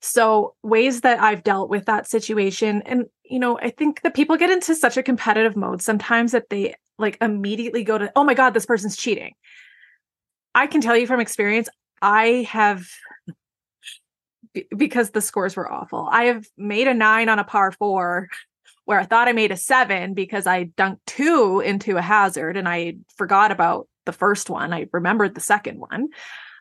[0.00, 4.36] So, ways that I've dealt with that situation, and you know, I think that people
[4.36, 8.34] get into such a competitive mode sometimes that they like immediately go to, oh my
[8.34, 9.34] God, this person's cheating.
[10.54, 11.68] I can tell you from experience,
[12.00, 12.86] I have
[14.74, 16.08] because the scores were awful.
[16.10, 18.28] I have made a nine on a par four
[18.86, 22.68] where I thought I made a seven because I dunked two into a hazard and
[22.68, 24.72] I forgot about the first one.
[24.72, 26.08] I remembered the second one.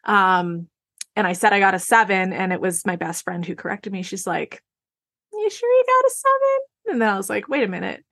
[0.03, 0.67] Um,
[1.15, 3.93] and I said I got a seven, and it was my best friend who corrected
[3.93, 4.01] me.
[4.01, 4.61] She's like,
[5.31, 6.93] You sure you got a seven?
[6.93, 8.03] And then I was like, Wait a minute.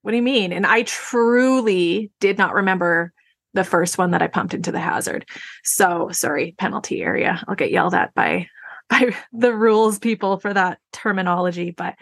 [0.00, 0.52] What do you mean?
[0.52, 3.12] And I truly did not remember
[3.54, 5.26] the first one that I pumped into the hazard.
[5.64, 7.42] So sorry, penalty area.
[7.46, 8.48] I'll get yelled at by
[8.88, 11.72] by the rules people for that terminology.
[11.72, 11.96] But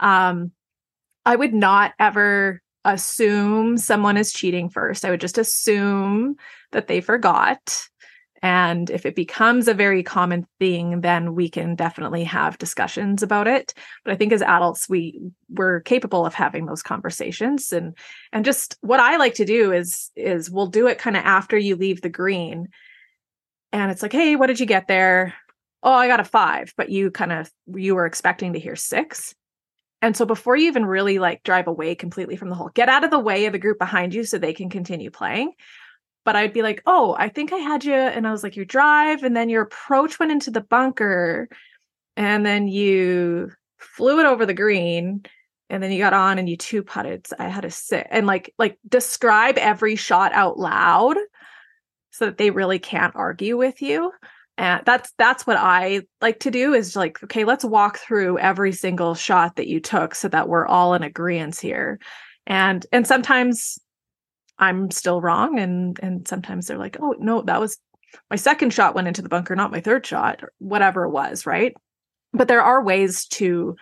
[0.00, 0.50] um
[1.24, 5.04] I would not ever assume someone is cheating first.
[5.04, 6.36] I would just assume
[6.72, 7.88] that they forgot.
[8.44, 13.46] And if it becomes a very common thing, then we can definitely have discussions about
[13.46, 13.72] it.
[14.04, 17.72] But I think as adults, we we're capable of having those conversations.
[17.72, 17.96] And
[18.32, 21.56] and just what I like to do is is we'll do it kind of after
[21.56, 22.68] you leave the green.
[23.72, 25.34] And it's like, hey, what did you get there?
[25.84, 29.36] Oh, I got a five, but you kind of you were expecting to hear six.
[30.02, 33.04] And so before you even really like drive away completely from the hole, get out
[33.04, 35.52] of the way of the group behind you so they can continue playing.
[36.24, 37.94] But I'd be like, oh, I think I had you.
[37.94, 41.48] And I was like, your drive, and then your approach went into the bunker,
[42.16, 45.24] and then you flew it over the green,
[45.70, 47.26] and then you got on and you two putted.
[47.38, 51.16] I had a sit and like like describe every shot out loud
[52.10, 54.12] so that they really can't argue with you
[54.62, 58.70] and that's that's what i like to do is like okay let's walk through every
[58.70, 61.98] single shot that you took so that we're all in agreement here.
[62.46, 63.78] And and sometimes
[64.58, 67.78] i'm still wrong and and sometimes they're like oh no that was
[68.30, 71.74] my second shot went into the bunker not my third shot whatever it was right?
[72.32, 73.76] But there are ways to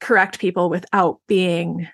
[0.00, 1.86] correct people without being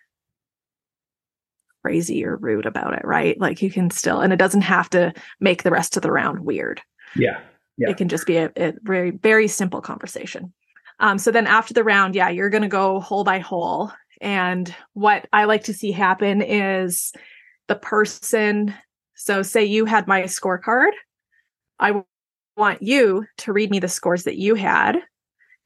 [1.83, 3.39] crazy or rude about it right?
[3.41, 6.41] Like you can still and it doesn't have to make the rest of the round
[6.41, 6.81] weird.
[7.17, 7.41] Yeah.
[7.77, 7.91] Yeah.
[7.91, 10.53] it can just be a, a very very simple conversation.
[11.01, 13.91] Um, so then after the round yeah you're going to go hole by hole.
[14.21, 17.13] And what i like to see happen is
[17.69, 18.75] the person
[19.17, 20.91] so say you had my scorecard.
[21.79, 22.05] I w-
[22.57, 24.97] want you to read me the scores that you had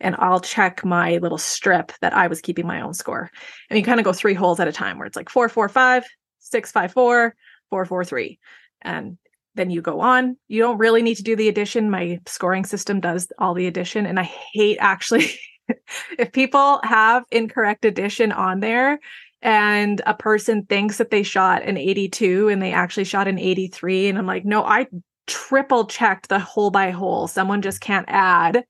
[0.00, 3.30] and i'll check my little strip that i was keeping my own score.
[3.68, 5.68] And you kind of go three holes at a time where it's like four four
[5.68, 6.04] five
[6.38, 7.34] six five four
[7.70, 8.38] four four three.
[8.82, 9.18] And
[9.58, 10.36] then you go on.
[10.46, 11.90] You don't really need to do the addition.
[11.90, 14.06] My scoring system does all the addition.
[14.06, 15.34] And I hate actually
[16.18, 19.00] if people have incorrect addition on there
[19.42, 24.08] and a person thinks that they shot an 82 and they actually shot an 83.
[24.08, 24.86] And I'm like, no, I
[25.26, 27.26] triple checked the hole by hole.
[27.26, 28.64] Someone just can't add.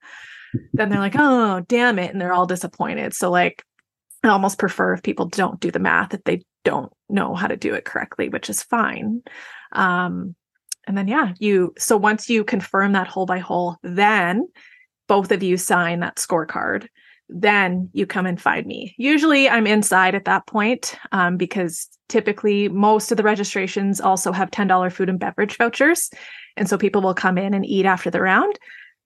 [0.72, 2.11] then they're like, oh, damn it.
[2.11, 3.14] And they're all disappointed.
[3.14, 3.62] So, like,
[4.24, 7.57] I almost prefer if people don't do the math if they don't know how to
[7.57, 9.22] do it correctly, which is fine.
[9.72, 10.35] Um,
[10.88, 14.48] and then, yeah, you, so once you confirm that hole by hole, then
[15.07, 16.88] both of you sign that scorecard.
[17.29, 18.94] Then you come and find me.
[18.96, 24.51] Usually I'm inside at that point um, because typically most of the registrations also have
[24.51, 26.09] $10 food and beverage vouchers.
[26.57, 28.59] And so people will come in and eat after the round.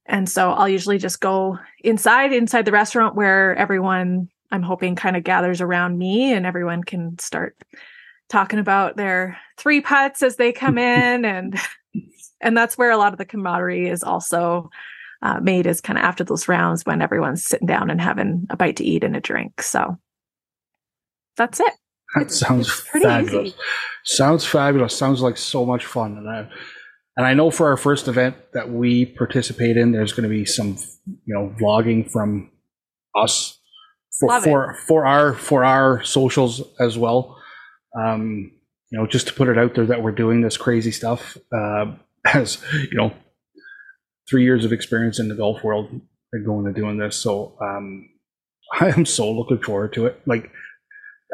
[0.07, 5.17] And so I'll usually just go inside, inside the restaurant where everyone I'm hoping kind
[5.17, 7.57] of gathers around me and everyone can start
[8.33, 11.59] talking about their three putts as they come in and
[12.41, 14.71] and that's where a lot of the camaraderie is also
[15.21, 18.57] uh, made is kind of after those rounds when everyone's sitting down and having a
[18.57, 19.97] bite to eat and a drink so
[21.37, 21.73] that's it
[22.15, 23.49] That sounds fabulous.
[23.49, 23.57] Easy.
[24.05, 24.95] Sounds fabulous.
[24.95, 26.19] Sounds like so much fun.
[26.19, 26.49] And I,
[27.17, 30.45] and I know for our first event that we participate in, there's going to be
[30.45, 32.51] some, you know, vlogging from
[33.15, 33.59] us
[34.21, 37.39] for for, for our for our socials as well
[37.99, 38.53] um,
[38.91, 41.37] you know, just to put it out there that we're doing this crazy stuff.
[41.53, 41.93] Uh,
[42.25, 43.13] as you know,
[44.31, 45.91] three years of experience in the golf world
[46.33, 48.09] and going to doing this, so um,
[48.81, 50.21] I am so looking forward to it.
[50.27, 50.51] Like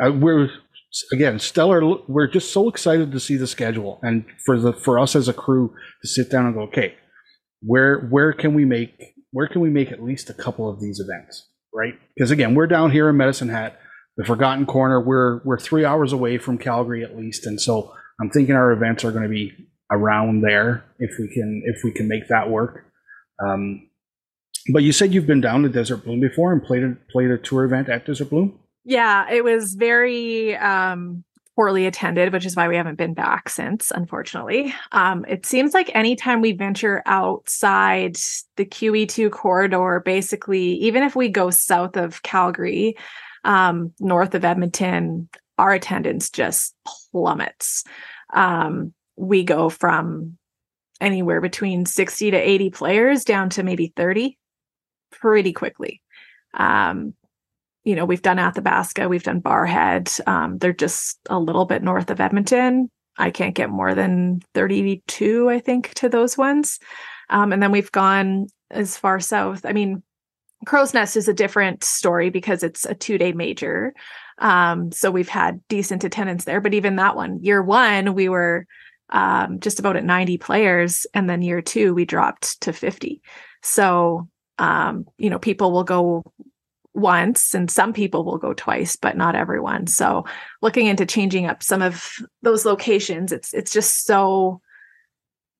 [0.02, 0.50] uh, we're
[1.12, 1.82] again, stellar.
[2.08, 5.32] We're just so excited to see the schedule and for the for us as a
[5.32, 6.94] crew to sit down and go, okay,
[7.60, 11.00] where where can we make where can we make at least a couple of these
[11.00, 11.94] events, right?
[12.14, 13.78] Because again, we're down here in Medicine Hat,
[14.18, 15.00] the Forgotten Corner.
[15.00, 19.04] We're we're three hours away from Calgary at least, and so I'm thinking our events
[19.04, 19.54] are going to be
[19.90, 22.84] around there if we can if we can make that work.
[23.42, 23.88] Um,
[24.70, 27.38] but you said you've been down to Desert Blume before and played a, played a
[27.38, 28.58] tour event at Desert Blume.
[28.84, 31.24] Yeah, it was very um,
[31.56, 34.74] poorly attended, which is why we haven't been back since, unfortunately.
[34.92, 38.16] Um, it seems like anytime we venture outside
[38.56, 42.96] the QE2 corridor, basically, even if we go south of Calgary,
[43.48, 47.82] um, north of Edmonton, our attendance just plummets.
[48.32, 50.36] Um, we go from
[51.00, 54.36] anywhere between 60 to 80 players down to maybe 30
[55.10, 56.02] pretty quickly.
[56.52, 57.14] Um,
[57.84, 60.20] you know, we've done Athabasca, we've done Barrhead.
[60.28, 62.90] Um, they're just a little bit north of Edmonton.
[63.16, 66.78] I can't get more than 32, I think, to those ones.
[67.30, 69.64] Um, and then we've gone as far south.
[69.64, 70.02] I mean,
[70.66, 73.94] Crowsnest is a different story because it's a two day major.
[74.38, 76.60] Um, so we've had decent attendance there.
[76.60, 78.66] But even that one, year one, we were
[79.10, 81.06] um, just about at 90 players.
[81.14, 83.22] And then year two, we dropped to 50.
[83.62, 86.24] So, um, you know, people will go
[86.94, 90.24] once and some people will go twice but not everyone so
[90.62, 94.60] looking into changing up some of those locations it's it's just so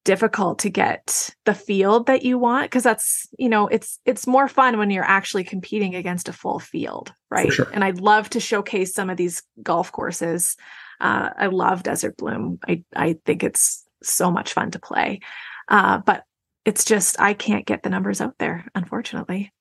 [0.05, 4.49] difficult to get the field that you want because that's you know it's it's more
[4.49, 7.69] fun when you're actually competing against a full field right sure.
[7.75, 10.57] and i'd love to showcase some of these golf courses
[11.01, 15.21] uh, i love desert blume i i think it's so much fun to play
[15.69, 16.25] uh, but
[16.65, 19.53] it's just i can't get the numbers out there unfortunately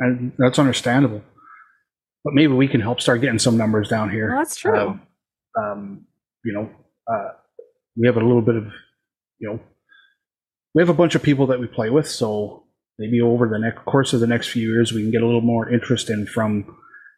[0.00, 1.22] and that's understandable.
[2.24, 4.28] But maybe we can help start getting some numbers down here.
[4.28, 4.78] Well, that's true.
[4.78, 5.00] Um,
[5.58, 6.06] um,
[6.44, 6.70] you know,
[7.12, 7.32] uh,
[7.96, 8.66] we have a little bit of,
[9.44, 9.60] you know,
[10.74, 12.64] we have a bunch of people that we play with, so
[12.98, 15.40] maybe over the next course of the next few years, we can get a little
[15.42, 16.76] more interest in from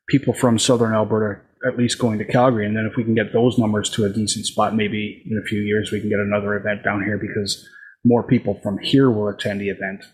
[0.09, 2.67] people from southern Alberta, at least going to Calgary.
[2.67, 5.47] And then if we can get those numbers to a decent spot, maybe in a
[5.47, 7.67] few years we can get another event down here because
[8.05, 10.05] more people from here will attend the event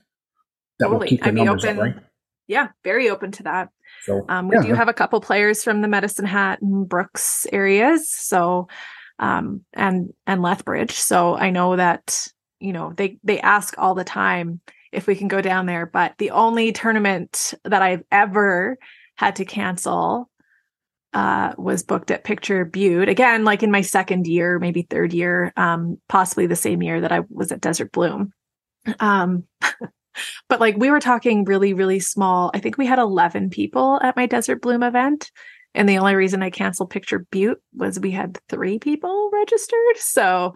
[0.78, 0.98] that totally.
[0.98, 1.96] will keep the I'd numbers open, up, right?
[2.46, 3.70] Yeah, very open to that.
[4.02, 7.46] So um, we yeah, do have a couple players from the Medicine Hat and Brooks
[7.52, 8.68] areas, so
[9.22, 10.92] um, and and Lethbridge.
[10.92, 12.26] So I know that
[12.58, 16.14] you know they they ask all the time if we can go down there, but
[16.18, 18.76] the only tournament that I've ever
[19.14, 20.28] had to cancel
[21.14, 25.52] uh, was booked at Picture Butte again, like in my second year, maybe third year,
[25.56, 28.32] um, possibly the same year that I was at Desert Blume.
[28.98, 29.44] Um,
[30.48, 32.50] but like we were talking really, really small.
[32.54, 35.30] I think we had 11 people at my Desert Blume event.
[35.74, 39.96] And the only reason I canceled Picture Butte was we had three people registered.
[39.96, 40.54] So,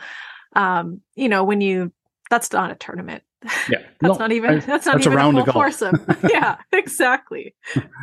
[0.54, 1.92] um, you know, when you,
[2.30, 3.22] that's not a tournament.
[3.68, 3.78] Yeah.
[4.00, 6.04] that's no, not even, that's not that's even a, a full foursome.
[6.28, 7.54] yeah, exactly.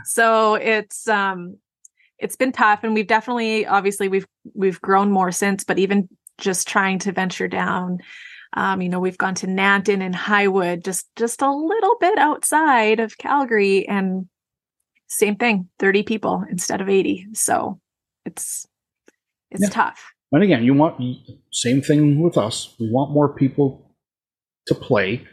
[0.05, 1.57] so it's, um,
[2.17, 6.67] it's been tough and we've definitely, obviously we've, we've grown more since, but even just
[6.67, 7.99] trying to venture down
[8.55, 12.99] um, you know, we've gone to Nanton and Highwood, just just a little bit outside
[12.99, 14.27] of Calgary, and
[15.17, 17.27] same thing, thirty people instead of eighty.
[17.33, 17.79] So
[18.25, 18.65] it's
[19.51, 19.69] it's yeah.
[19.69, 20.13] tough.
[20.31, 21.01] And again, you want
[21.51, 22.73] same thing with us.
[22.79, 23.95] We want more people
[24.67, 25.27] to play,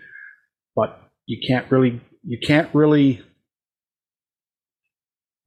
[0.77, 3.23] but you can't really you can't really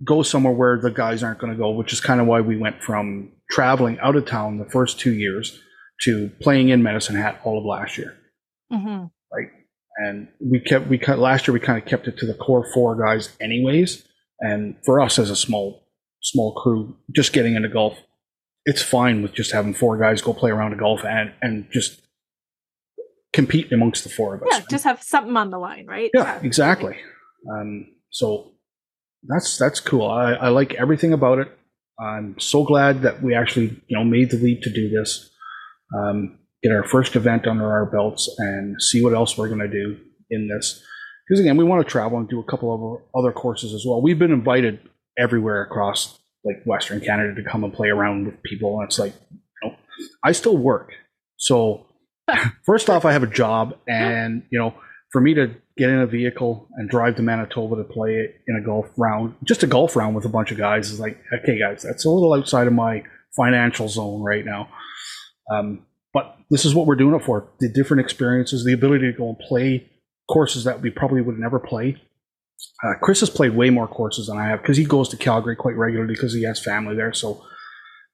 [0.04, 2.58] go somewhere where the guys aren't going to go, which is kind of why we
[2.58, 5.60] went from traveling out of town the first two years
[6.02, 8.18] to playing in Medicine Hat all of last year.
[8.72, 9.06] Mm-hmm.
[9.32, 9.50] Right.
[9.98, 12.66] And we kept, we cut last year, we kind of kept it to the core
[12.74, 14.04] four guys anyways.
[14.40, 15.88] And for us as a small,
[16.22, 17.98] small crew, just getting into golf,
[18.66, 22.02] it's fine with just having four guys go play around a golf and, and just
[23.34, 24.48] compete amongst the four of us.
[24.52, 24.70] Yeah, right?
[24.70, 26.12] just have something on the line, right?
[26.14, 26.40] Yeah, yeah.
[26.44, 26.96] exactly.
[27.52, 28.52] Um, so
[29.24, 30.08] that's that's cool.
[30.08, 31.52] I, I like everything about it.
[32.00, 35.30] I'm so glad that we actually you know made the leap to do this
[35.98, 39.68] um, get our first event under our belts and see what else we're going to
[39.68, 39.98] do
[40.30, 40.82] in this.
[41.28, 42.74] Because again, we want to travel and do a couple
[43.14, 44.02] of other courses as well.
[44.02, 44.80] We've been invited
[45.18, 49.14] everywhere across like Western Canada to come and play around with people, and it's like,
[49.32, 49.76] you know,
[50.24, 50.92] I still work.
[51.38, 51.86] So
[52.66, 54.74] first off, I have a job, and you know,
[55.12, 58.56] for me to get in a vehicle and drive to Manitoba to play it in
[58.56, 61.58] a golf round, just a golf round with a bunch of guys is like, okay,
[61.58, 63.04] guys, that's a little outside of my
[63.36, 64.70] financial zone right now.
[65.52, 69.18] Um, but this is what we're doing it for the different experiences, the ability to
[69.18, 69.90] go and play
[70.34, 72.02] courses that we probably would never play.
[72.84, 75.56] Uh, Chris has played way more courses than I have because he goes to Calgary
[75.56, 77.14] quite regularly because he has family there.
[77.14, 77.44] So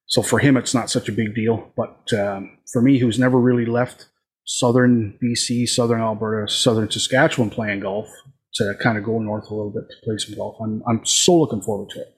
[0.08, 1.72] so for him, it's not such a big deal.
[1.78, 4.08] But um, for me, who's never really left
[4.44, 8.08] southern BC, southern Alberta, southern Saskatchewan playing golf,
[8.56, 11.40] to kind of go north a little bit to play some golf, I'm I'm so
[11.40, 12.16] looking forward to it.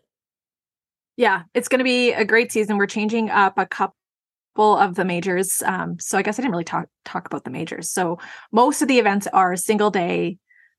[1.17, 2.77] Yeah, it's going to be a great season.
[2.77, 3.95] We're changing up a couple
[4.57, 5.61] of the majors.
[5.65, 7.91] Um, so I guess I didn't really talk talk about the majors.
[7.91, 8.19] So
[8.51, 10.37] most of the events are single day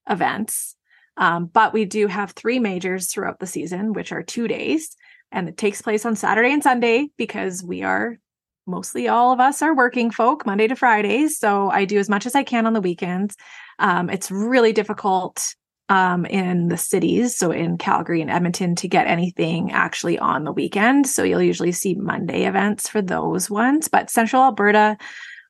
[0.08, 0.76] events,
[1.16, 4.96] um, but we do have three majors throughout the season, which are two days
[5.32, 8.18] and it takes place on Saturday and Sunday because we are
[8.66, 11.26] mostly all of us are working folk Monday to Friday.
[11.26, 13.34] So I do as much as I can on the weekends.
[13.78, 15.54] Um, it's really difficult
[15.92, 20.52] um, in the cities, so in Calgary and Edmonton, to get anything actually on the
[20.52, 21.06] weekend.
[21.06, 23.88] So you'll usually see Monday events for those ones.
[23.88, 24.96] But Central Alberta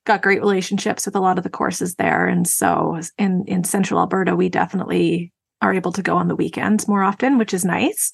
[0.05, 4.01] got great relationships with a lot of the courses there, and so in in Central
[4.01, 8.11] Alberta, we definitely are able to go on the weekends more often, which is nice.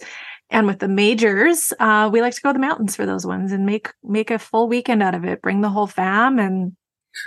[0.51, 3.53] And with the majors, uh, we like to go to the mountains for those ones
[3.53, 5.41] and make make a full weekend out of it.
[5.41, 6.77] Bring the whole fam and.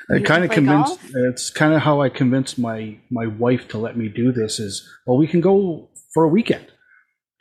[0.10, 1.00] I kind of convinced.
[1.00, 1.16] Golf.
[1.16, 4.60] It's kind of how I convinced my my wife to let me do this.
[4.60, 6.68] Is well, we can go for a weekend.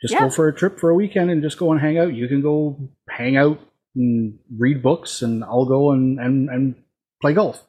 [0.01, 0.21] Just yeah.
[0.21, 2.13] go for a trip for a weekend and just go and hang out.
[2.13, 3.59] You can go hang out
[3.95, 6.75] and read books, and I'll go and and and
[7.21, 7.63] play golf.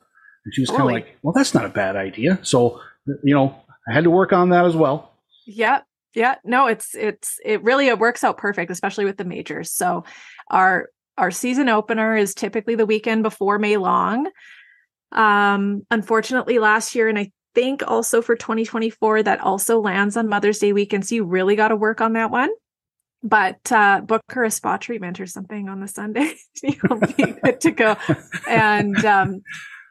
[0.45, 2.81] And she was kind of like, "Well, that's not a bad idea." So
[3.23, 3.57] you know,
[3.89, 5.13] I had to work on that as well.
[5.47, 5.81] Yeah,
[6.15, 9.73] Yeah, no, it's it's it really it works out perfect, especially with the majors.
[9.73, 10.05] So
[10.51, 14.31] our our season opener is typically the weekend before May long.
[15.13, 20.59] Um, unfortunately, last year, and I think also for 2024, that also lands on Mother's
[20.59, 21.07] Day weekend.
[21.07, 22.51] So you really got to work on that one.
[23.25, 26.35] But uh, book her a spa treatment or something on the Sunday.
[26.63, 27.97] You'll be good to go.
[28.49, 29.43] And um,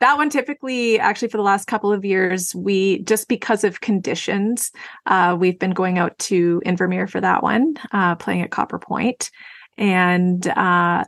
[0.02, 4.72] that one typically actually for the last couple of years we just because of conditions
[5.06, 9.32] uh, we've been going out to invermere for that one uh, playing at copper point
[9.78, 11.06] and uh,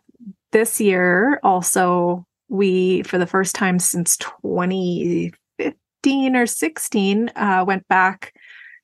[0.52, 8.34] this year also we for the first time since 2015 or 16 uh, went back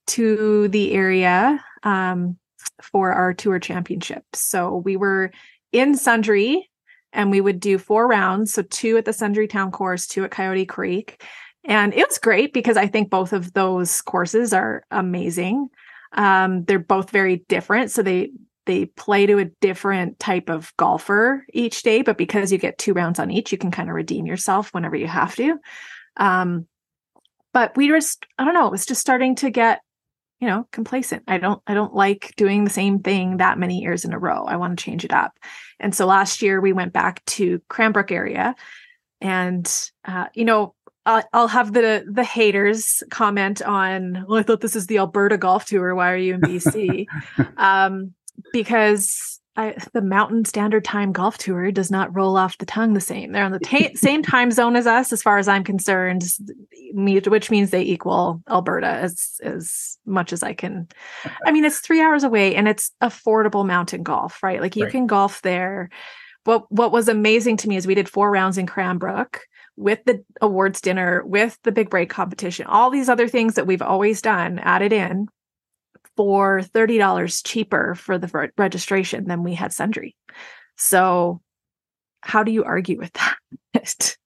[0.07, 2.37] to the area um,
[2.81, 5.31] for our tour championship so we were
[5.71, 6.69] in Sundry
[7.13, 8.53] and we would do four rounds.
[8.53, 11.23] So two at the Sundry Town course, two at Coyote Creek.
[11.65, 15.69] And it was great because I think both of those courses are amazing.
[16.13, 17.91] Um, they're both very different.
[17.91, 18.31] So they
[18.65, 22.93] they play to a different type of golfer each day, but because you get two
[22.93, 25.57] rounds on each, you can kind of redeem yourself whenever you have to.
[26.17, 26.67] Um,
[27.53, 29.81] but we just, I don't know, it was just starting to get
[30.39, 31.23] you know complacent.
[31.27, 34.43] I don't i don't like doing the same thing that many years in a row.
[34.43, 35.37] I want to change it up.
[35.79, 38.55] And so last year we went back to cranbrook area
[39.21, 39.71] and
[40.05, 44.75] uh, you know I'll, I'll have the the haters comment on well i thought this
[44.75, 45.93] is the alberta golf tour.
[45.95, 47.05] Why are you in bc
[47.57, 48.13] um,
[48.51, 53.01] because I, the Mountain Standard Time Golf Tour does not roll off the tongue the
[53.01, 53.33] same.
[53.33, 56.23] They're on the ta- same time zone as us, as far as I'm concerned,
[56.93, 60.87] which means they equal Alberta as as much as I can.
[61.45, 64.61] I mean, it's three hours away, and it's affordable mountain golf, right?
[64.61, 64.91] Like you right.
[64.91, 65.89] can golf there.
[66.45, 69.41] What What was amazing to me is we did four rounds in Cranbrook
[69.75, 73.81] with the awards dinner, with the big break competition, all these other things that we've
[73.81, 75.27] always done added in
[76.15, 80.15] for $30 cheaper for the registration than we had Sundry.
[80.77, 81.41] So
[82.21, 83.13] how do you argue with
[83.73, 84.17] that?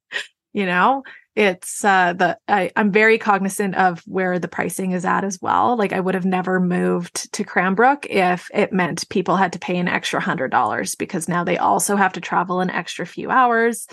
[0.54, 1.04] you know,
[1.36, 5.76] it's uh the I, I'm very cognizant of where the pricing is at as well.
[5.76, 9.78] Like I would have never moved to Cranbrook if it meant people had to pay
[9.78, 13.88] an extra hundred dollars because now they also have to travel an extra few hours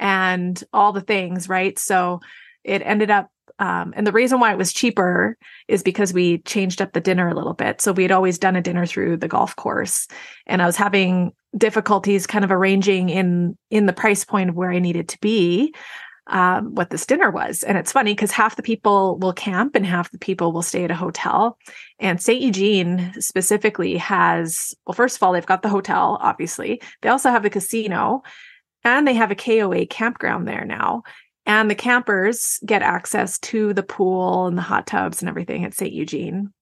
[0.00, 1.78] and all the things, right?
[1.78, 2.20] So
[2.64, 3.28] it ended up
[3.60, 5.36] um, and the reason why it was cheaper
[5.68, 7.82] is because we changed up the dinner a little bit.
[7.82, 10.08] So we had always done a dinner through the golf course,
[10.46, 14.72] and I was having difficulties kind of arranging in in the price point of where
[14.72, 15.74] I needed to be
[16.28, 17.62] um, what this dinner was.
[17.62, 20.84] And it's funny because half the people will camp and half the people will stay
[20.84, 21.58] at a hotel.
[21.98, 22.40] And St.
[22.40, 26.80] Eugene specifically has, well, first of all, they've got the hotel, obviously.
[27.02, 28.22] They also have the casino
[28.84, 31.02] and they have a KOA campground there now.
[31.46, 35.74] And the campers get access to the pool and the hot tubs and everything at
[35.74, 35.92] St.
[35.92, 36.52] Eugene.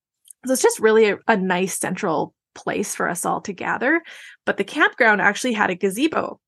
[0.46, 4.02] So it's just really a, a nice central place for us all to gather.
[4.46, 6.40] But the campground actually had a gazebo.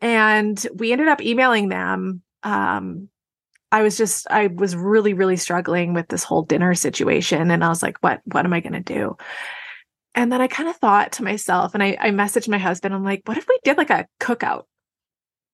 [0.00, 2.22] And we ended up emailing them.
[2.42, 3.08] Um,
[3.70, 7.50] I was just, I was really, really struggling with this whole dinner situation.
[7.50, 9.16] And I was like, what, what am I going to do?
[10.14, 13.04] And then I kind of thought to myself, and I, I messaged my husband, I'm
[13.04, 14.64] like, what if we did like a cookout?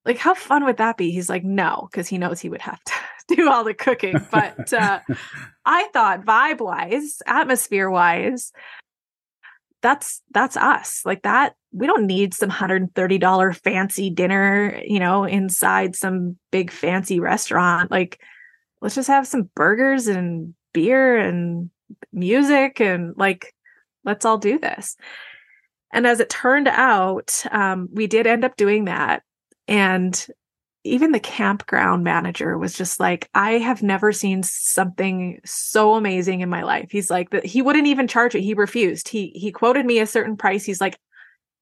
[0.04, 1.10] Like how fun would that be?
[1.10, 2.92] He's like no because he knows he would have to
[3.36, 4.16] do all the cooking.
[4.30, 5.00] But uh,
[5.64, 8.52] i thought vibe wise atmosphere wise
[9.84, 11.02] that's that's us.
[11.04, 17.20] Like that we don't need some $130 fancy dinner you know inside some big fancy
[17.20, 17.90] restaurant.
[17.90, 18.20] Like
[18.80, 21.70] let's just have some burgers and beer and
[22.12, 23.54] music and like
[24.04, 24.96] let's all do this.
[25.92, 29.22] And as it turned out um, we did end up doing that
[29.68, 30.26] and
[30.84, 36.50] even the campground manager was just like, I have never seen something so amazing in
[36.50, 36.88] my life.
[36.90, 38.42] He's like that he wouldn't even charge it.
[38.42, 39.08] He refused.
[39.08, 40.64] He he quoted me a certain price.
[40.64, 40.98] He's like,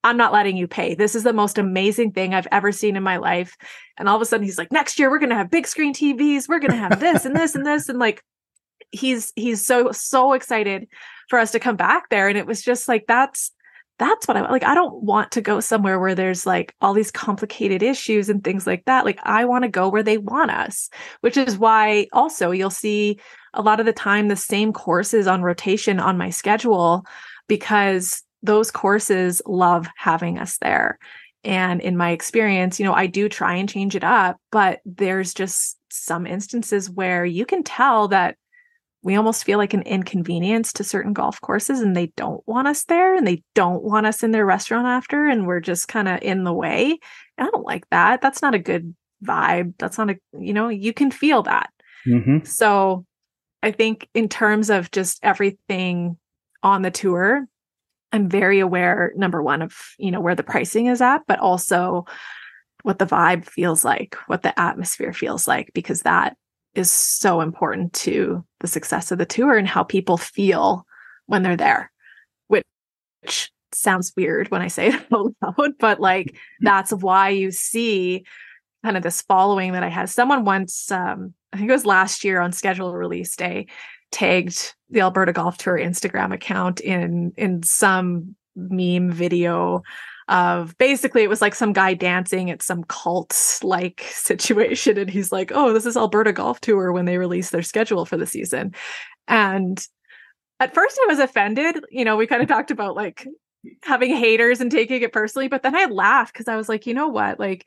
[0.02, 0.96] I'm not letting you pay.
[0.96, 3.56] This is the most amazing thing I've ever seen in my life.
[3.96, 6.48] And all of a sudden he's like, next year we're gonna have big screen TVs,
[6.48, 7.88] we're gonna have this and this and this.
[7.88, 8.24] And like
[8.90, 10.88] he's he's so so excited
[11.28, 12.28] for us to come back there.
[12.28, 13.52] And it was just like that's
[13.98, 14.64] that's what I like.
[14.64, 18.66] I don't want to go somewhere where there's like all these complicated issues and things
[18.66, 19.04] like that.
[19.04, 20.90] Like, I want to go where they want us,
[21.20, 23.20] which is why also you'll see
[23.54, 27.04] a lot of the time the same courses on rotation on my schedule
[27.48, 30.98] because those courses love having us there.
[31.44, 35.34] And in my experience, you know, I do try and change it up, but there's
[35.34, 38.36] just some instances where you can tell that
[39.02, 42.84] we almost feel like an inconvenience to certain golf courses and they don't want us
[42.84, 46.20] there and they don't want us in their restaurant after and we're just kind of
[46.22, 46.98] in the way.
[47.36, 48.20] and I don't like that.
[48.20, 48.94] That's not a good
[49.24, 49.74] vibe.
[49.78, 51.70] That's not a, you know, you can feel that.
[52.06, 52.44] Mm-hmm.
[52.44, 53.04] So
[53.62, 56.16] I think in terms of just everything
[56.62, 57.46] on the tour,
[58.12, 62.04] I'm very aware, number one, of, you know, where the pricing is at, but also
[62.82, 66.36] what the vibe feels like, what the atmosphere feels like, because that
[66.74, 70.86] is so important to the success of the tour and how people feel
[71.26, 71.90] when they're there,
[72.48, 72.64] which,
[73.20, 78.24] which sounds weird when I say it out loud, but like that's why you see
[78.84, 80.10] kind of this following that I had.
[80.10, 83.66] Someone once, um, I think it was last year on schedule release day,
[84.10, 89.82] tagged the Alberta Golf Tour Instagram account in in some meme video
[90.32, 95.30] of basically it was like some guy dancing at some cult like situation and he's
[95.30, 98.74] like oh this is alberta golf tour when they release their schedule for the season.
[99.28, 99.86] And
[100.58, 103.26] at first i was offended you know we kind of talked about like
[103.82, 106.94] having haters and taking it personally but then i laughed because i was like you
[106.94, 107.38] know what?
[107.38, 107.66] Like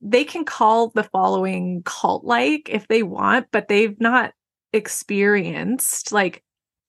[0.00, 4.32] they can call the following cult like if they want but they've not
[4.72, 6.42] experienced like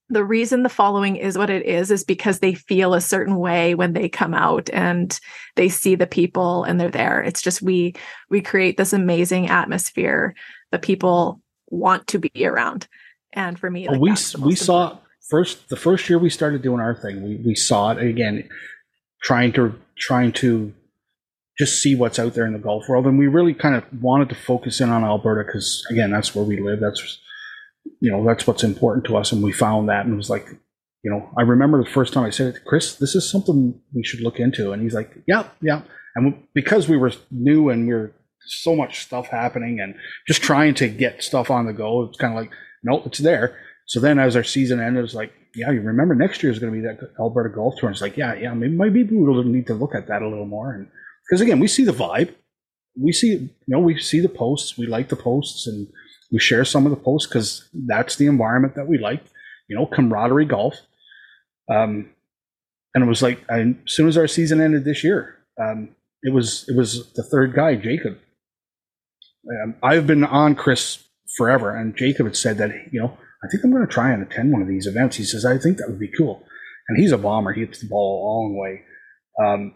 [0.10, 3.76] the reason the following is what it is is because they feel a certain way
[3.76, 5.20] when they come out and
[5.56, 7.22] they see the people and they're there.
[7.22, 7.94] It's just we
[8.30, 10.36] we create this amazing atmosphere.
[10.72, 12.88] That people want to be around.
[13.34, 14.98] And for me like, we we saw
[15.30, 18.48] first the first year we started doing our thing we we saw it again
[19.22, 20.74] trying to trying to
[21.58, 23.08] just see what's out there in the golf world.
[23.08, 26.46] And we really kind of wanted to focus in on alberta because again that's where
[26.46, 26.80] we live.
[26.80, 27.20] That's
[28.00, 29.32] you know, that's what's important to us.
[29.32, 30.48] And we found that and it was like,
[31.04, 33.80] you know, I remember the first time I said it to Chris, this is something
[33.94, 34.72] we should look into.
[34.72, 35.82] And he's like, yeah, yeah.
[36.16, 38.12] And because we were new and we were
[38.46, 39.96] so much stuff happening and
[40.28, 42.52] just trying to get stuff on the go, it's kind of like,
[42.84, 43.58] no, it's there.
[43.86, 46.60] So then as our season ended, it was like, yeah, you remember next year is
[46.60, 47.90] going to be that Alberta Golf Tour.
[47.90, 50.28] And it's like, yeah, yeah, maybe, maybe we will need to look at that a
[50.28, 50.74] little more.
[50.74, 50.88] And
[51.26, 52.34] because again, we see the vibe,
[53.00, 55.88] we see, you know, we see the posts, we like the posts and,
[56.32, 59.24] we share some of the posts because that's the environment that we like,
[59.68, 60.76] you know, camaraderie golf.
[61.70, 62.10] Um,
[62.94, 65.90] and it was like I, as soon as our season ended this year, um,
[66.24, 68.18] it was it was the third guy, Jacob.
[69.50, 71.04] Um, I've been on Chris
[71.38, 74.24] forever, and Jacob had said that you know I think I'm going to try and
[74.24, 75.18] attend one of these events.
[75.18, 76.44] He says I think that would be cool,
[76.88, 77.54] and he's a bomber.
[77.54, 78.82] He hits the ball a long way.
[79.44, 79.74] Um,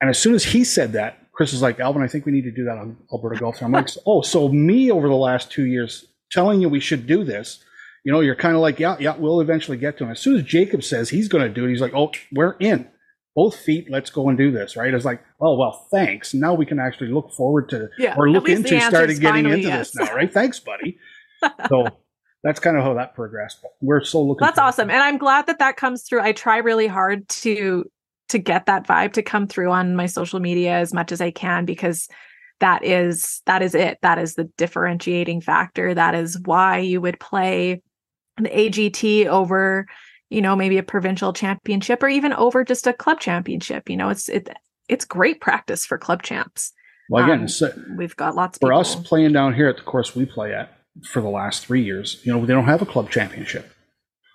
[0.00, 2.44] and as soon as he said that, Chris is like, Alvin, I think we need
[2.44, 3.66] to do that on Alberta Golf Tour.
[3.66, 7.24] I'm like, oh, so me over the last two years telling you we should do
[7.24, 7.62] this,
[8.04, 10.10] you know, you're kind of like, yeah, yeah, we'll eventually get to him.
[10.10, 12.88] As soon as Jacob says he's going to do it, he's like, oh, we're in.
[13.34, 14.94] Both feet, let's go and do this, right?
[14.94, 16.32] It's like, oh, well, thanks.
[16.32, 19.90] Now we can actually look forward to yeah, or look into starting getting into yes.
[19.90, 20.32] this now, right?
[20.32, 20.96] Thanks, buddy.
[21.68, 21.86] so
[22.42, 23.58] that's kind of how that progressed.
[23.60, 24.42] But we're so looking.
[24.42, 26.22] That's awesome, and I'm glad that that comes through.
[26.22, 27.84] I try really hard to
[28.28, 31.30] to get that vibe to come through on my social media as much as I
[31.30, 32.08] can because
[32.60, 33.98] that is that is it.
[34.02, 35.94] That is the differentiating factor.
[35.94, 37.82] That is why you would play
[38.38, 39.86] an AGT over
[40.30, 43.88] you know maybe a provincial championship or even over just a club championship.
[43.88, 44.48] You know it's it
[44.88, 46.72] it's great practice for club champs.
[47.10, 50.16] Well again um, so we've got lots for us playing down here at the course
[50.16, 50.72] we play at
[51.04, 53.70] for the last 3 years you know they don't have a club championship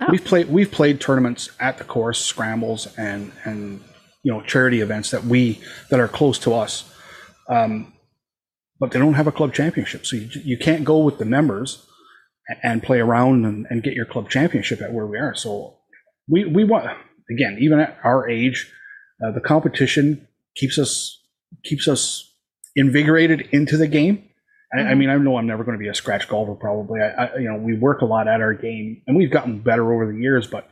[0.01, 0.07] Oh.
[0.09, 3.81] We've played we've played tournaments at the course, scrambles, and and
[4.23, 6.91] you know charity events that we that are close to us,
[7.49, 7.93] um,
[8.79, 10.05] but they don't have a club championship.
[10.05, 11.85] So you, you can't go with the members
[12.63, 15.35] and play around and, and get your club championship at where we are.
[15.35, 15.77] So
[16.27, 16.87] we we want
[17.29, 18.71] again, even at our age,
[19.23, 21.21] uh, the competition keeps us
[21.63, 22.33] keeps us
[22.75, 24.27] invigorated into the game.
[24.73, 24.97] I, I Mhm.
[24.97, 26.53] mean, I know I'm never going to be a scratch golfer.
[26.55, 29.59] Probably, I, I, you know, we work a lot at our game, and we've gotten
[29.59, 30.47] better over the years.
[30.47, 30.69] But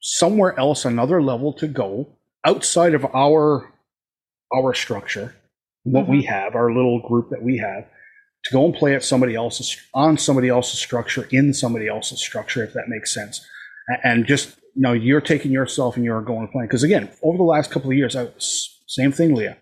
[0.00, 2.08] somewhere else, another level to go
[2.44, 3.72] outside of our
[4.54, 5.34] our structure,
[5.84, 7.84] what we have, our little group that we have,
[8.44, 12.64] to go and play at somebody else's on somebody else's structure in somebody else's structure,
[12.64, 13.46] if that makes sense,
[14.02, 16.68] and just you know, you're taking yourself and you're going and playing.
[16.68, 18.28] Because again, over the last couple of years, I
[18.86, 19.56] same thing, Leah.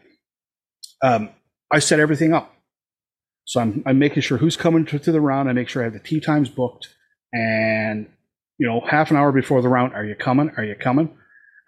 [1.02, 1.30] Um,
[1.70, 2.54] I set everything up.
[3.46, 5.48] So I'm, I'm making sure who's coming to, to the round.
[5.48, 6.88] I make sure I have the tee times booked.
[7.32, 8.08] And,
[8.58, 10.50] you know, half an hour before the round, are you coming?
[10.56, 11.16] Are you coming?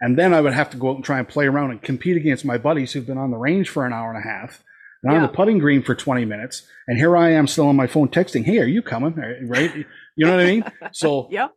[0.01, 2.17] And then I would have to go out and try and play around and compete
[2.17, 4.63] against my buddies who've been on the range for an hour and a half
[5.03, 6.63] and on the putting green for 20 minutes.
[6.87, 9.15] And here I am still on my phone texting, hey, are you coming?
[9.47, 9.73] Right?
[10.15, 10.63] You know what I mean?
[10.91, 11.51] So Yep.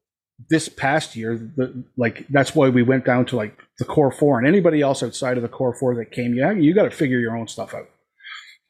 [0.51, 4.39] this past year, the, like that's why we went down to like the core four,
[4.39, 7.19] and anybody else outside of the core four that came, yeah, you got to figure
[7.19, 7.89] your own stuff out.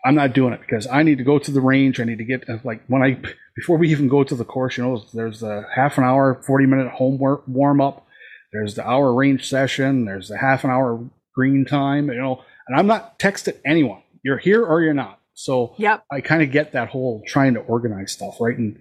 [0.04, 2.00] I'm not doing it because I need to go to the range.
[2.00, 3.20] I need to get uh, like when I
[3.56, 6.66] before we even go to the course, you know, there's the half an hour, 40
[6.66, 8.06] minute home wor- warm up.
[8.52, 10.04] There's the hour range session.
[10.04, 12.08] There's the half an hour green time.
[12.08, 14.02] You know, and I'm not texting anyone.
[14.24, 15.20] You're here or you're not.
[15.34, 16.04] So Yep.
[16.10, 18.56] I kind of get that whole trying to organize stuff, right?
[18.56, 18.78] And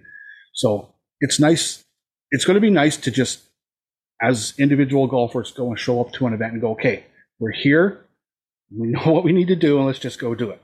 [0.54, 1.84] so it's nice.
[2.30, 3.42] It's going to be nice to just,
[4.20, 7.04] as individual golfers, go and show up to an event and go, okay,
[7.38, 8.06] we're here.
[8.76, 10.62] We know what we need to do, and let's just go do it?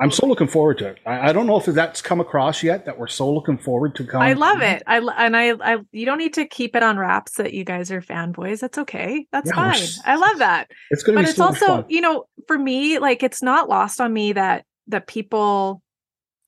[0.00, 0.98] I'm so looking forward to it.
[1.04, 4.04] I, I don't know if that's come across yet that we're so looking forward to
[4.04, 4.28] coming.
[4.28, 4.82] I love it.
[4.86, 7.90] I and I, I you don't need to keep it on wraps that you guys
[7.90, 8.60] are fanboys.
[8.60, 9.26] That's okay.
[9.32, 9.88] That's Yeah, fine.
[10.04, 10.70] I love that.
[10.90, 11.84] It's going to But be it's so much also, fun.
[11.88, 15.82] you know, for me, like it's not lost on me that that people,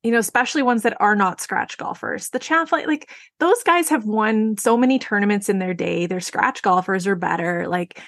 [0.04, 3.88] you know, especially ones that are not scratch golfers, the champ like like those guys
[3.88, 6.06] have won so many tournaments in their day.
[6.06, 7.66] They're scratch golfers or better.
[7.66, 8.00] Like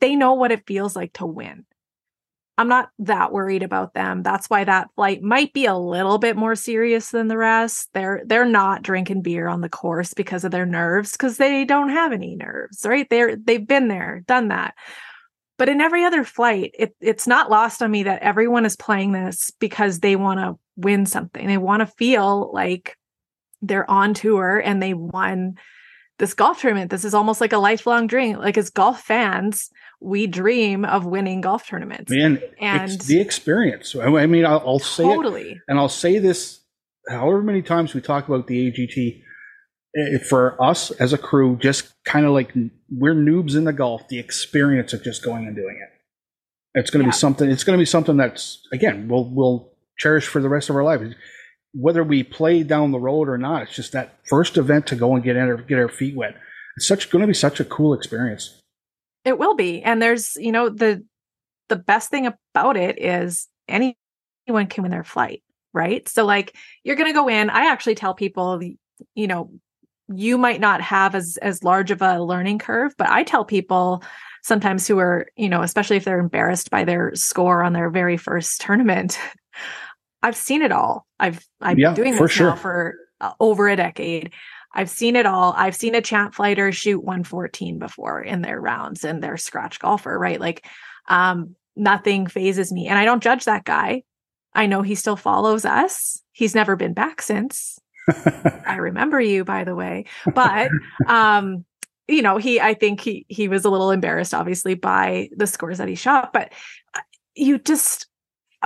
[0.00, 1.64] they know what it feels like to win.
[2.58, 4.24] I'm not that worried about them.
[4.24, 7.88] That's why that flight might be a little bit more serious than the rest.
[7.94, 11.90] They're they're not drinking beer on the course because of their nerves because they don't
[11.90, 13.08] have any nerves, right?
[13.08, 14.74] They're they've been there, done that.
[15.56, 19.12] But in every other flight, it, it's not lost on me that everyone is playing
[19.12, 21.46] this because they want to win something.
[21.46, 22.96] They want to feel like
[23.62, 25.54] they're on tour and they won
[26.18, 26.90] this golf tournament.
[26.90, 28.38] This is almost like a lifelong dream.
[28.38, 32.10] Like as golf fans, we dream of winning golf tournaments.
[32.12, 33.94] Man, and- it's the experience.
[33.96, 35.60] I mean, I'll, I'll say it totally.
[35.68, 36.60] and I'll say this
[37.08, 39.22] however many times we talk about the AGT,
[39.96, 42.52] eh, for us as a crew, just kind of like
[42.90, 46.78] we're noobs in the golf, the experience of just going and doing it.
[46.78, 47.12] It's going to Yeah.
[47.12, 50.68] be something, it's going to be something that's, again, we'll, we'll cherish for the rest
[50.70, 51.14] of our lives.
[51.74, 55.14] Whether we play down the road or not, it's just that first event to go
[55.14, 56.36] and get in or get our feet wet.
[56.76, 58.60] It's such going to be such a cool experience.
[59.24, 59.82] It will be.
[59.82, 61.04] And there's, you know, the
[61.68, 63.94] the best thing about it is anyone
[64.68, 65.42] can win their flight,
[65.74, 66.08] right?
[66.08, 68.60] So like you're going to go in, I actually tell people,
[69.14, 69.50] you know,
[70.08, 74.02] you might not have as as large of a learning curve, but I tell people
[74.42, 78.16] sometimes who are, you know, especially if they're embarrassed by their score on their very
[78.16, 79.18] first tournament.
[80.22, 81.06] I've seen it all.
[81.18, 82.50] I've I've Yeah, been doing for this sure.
[82.50, 84.32] now for uh, over a decade.
[84.74, 85.54] I've seen it all.
[85.56, 90.18] I've seen a champ fighter shoot 114 before in their rounds and they're scratch golfer,
[90.18, 90.40] right?
[90.40, 90.66] Like
[91.08, 92.88] um nothing phases me.
[92.88, 94.02] And I don't judge that guy.
[94.54, 96.20] I know he still follows us.
[96.32, 97.78] He's never been back since.
[98.66, 100.06] I remember you by the way.
[100.34, 100.70] But
[101.06, 101.64] um
[102.08, 105.78] you know, he I think he he was a little embarrassed obviously by the scores
[105.78, 106.52] that he shot, but
[106.94, 107.00] uh,
[107.34, 108.07] you just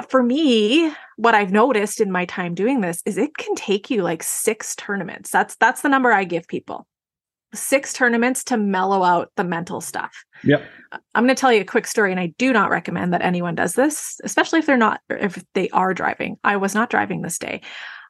[0.09, 4.03] for me, what I've noticed in my time doing this is it can take you
[4.03, 5.31] like six tournaments.
[5.31, 6.87] That's that's the number I give people.
[7.55, 10.25] Six tournaments to mellow out the mental stuff.
[10.43, 10.63] Yep.
[10.91, 13.21] Uh, I'm going to tell you a quick story, and I do not recommend that
[13.21, 16.37] anyone does this, especially if they're not, if they are driving.
[16.43, 17.61] I was not driving this day.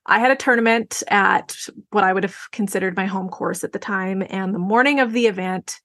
[0.06, 1.56] I had a tournament at
[1.90, 4.22] what I would have considered my home course at the time.
[4.30, 5.80] And the morning of the event,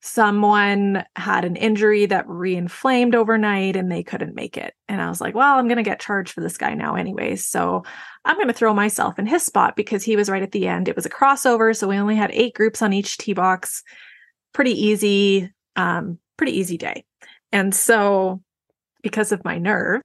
[0.00, 4.74] someone had an injury that reinflamed overnight and they couldn't make it.
[4.88, 7.44] And I was like, well, I'm going to get charged for this guy now, anyways.
[7.46, 7.82] So
[8.24, 10.88] I'm going to throw myself in his spot because he was right at the end.
[10.88, 11.74] It was a crossover.
[11.74, 13.82] So we only had eight groups on each tee box.
[14.52, 17.04] Pretty easy, um, pretty easy day.
[17.52, 18.42] And so
[19.02, 20.04] because of my nerves,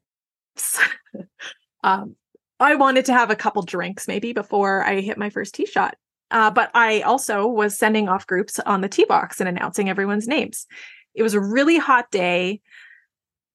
[1.84, 2.16] um,
[2.60, 5.96] I wanted to have a couple drinks maybe before I hit my first tee shot.
[6.32, 10.28] Uh, but I also was sending off groups on the tee box and announcing everyone's
[10.28, 10.66] names.
[11.14, 12.62] It was a really hot day.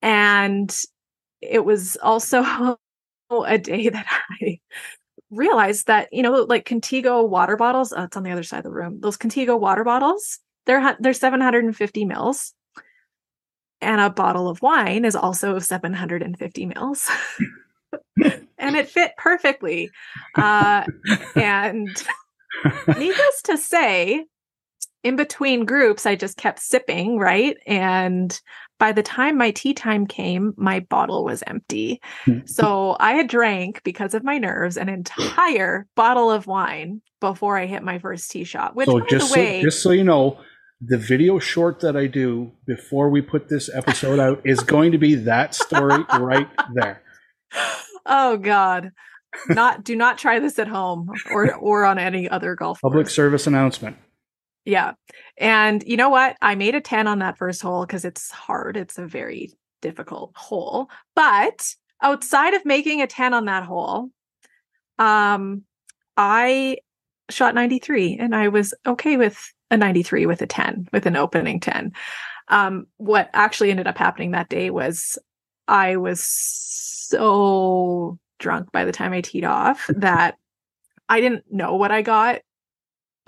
[0.03, 0.75] And
[1.41, 2.45] it was also
[3.31, 4.07] a day that
[4.41, 4.61] I
[5.31, 8.65] realized that, you know, like Contigo water bottles, oh, it's on the other side of
[8.65, 12.53] the room, those Contigo water bottles, they're they're 750 mils
[13.81, 17.09] and a bottle of wine is also 750 mils
[18.59, 19.91] and it fit perfectly
[20.35, 20.85] uh,
[21.37, 22.05] and
[22.99, 24.25] needless to say
[25.03, 28.41] in between groups i just kept sipping right and
[28.79, 32.41] by the time my tee time came my bottle was empty Hmm.
[32.47, 37.67] so i had drank because of my nerves an entire bottle of wine before i
[37.67, 40.05] hit my first tee shot which so by just the way so, just so you
[40.05, 40.39] know,
[40.83, 44.99] the video short that I do before we put this episode out is going to
[44.99, 47.01] be that story right there.
[48.05, 48.93] oh god
[49.49, 53.15] not do not try this at home or or on any other golf Public course.
[53.15, 53.97] service announcement.
[54.65, 54.93] yeah.
[55.39, 56.37] And you know what?
[56.43, 58.77] I made a 10 on that first hole because it's hard.
[58.77, 60.89] It's a very difficult hole.
[61.15, 64.11] But outside of making a 10 on that hole
[64.99, 65.63] um
[66.17, 66.77] i
[67.31, 71.61] shot 93 and i was okay with a 93 with a 10 with an opening
[71.61, 71.93] 10
[72.49, 75.19] um what actually ended up happening that day was
[75.69, 80.37] i was so drunk by the time i teed off that
[81.09, 82.41] i didn't know what i got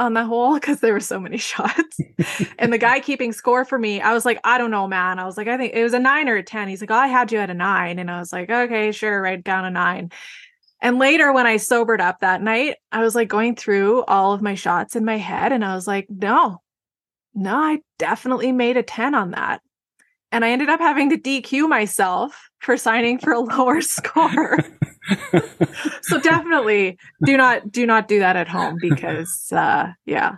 [0.00, 1.98] on the hole because there were so many shots.
[2.56, 5.18] And the guy keeping score for me i was like i don't know man.
[5.18, 6.94] I was like i think it was a nine or a 10 he's like oh,
[6.94, 7.98] i had you at a nine.
[7.98, 10.10] And i was like okay sure write down a nine.
[10.80, 14.42] And later, when I sobered up that night, I was like going through all of
[14.42, 16.62] my shots in my head and I was like, no,
[17.34, 19.60] no, I definitely made a 10 on that.
[20.30, 24.58] And I ended up having to DQ myself for signing for a lower score.
[26.02, 30.36] so definitely do not do not do that at home because uh yeah,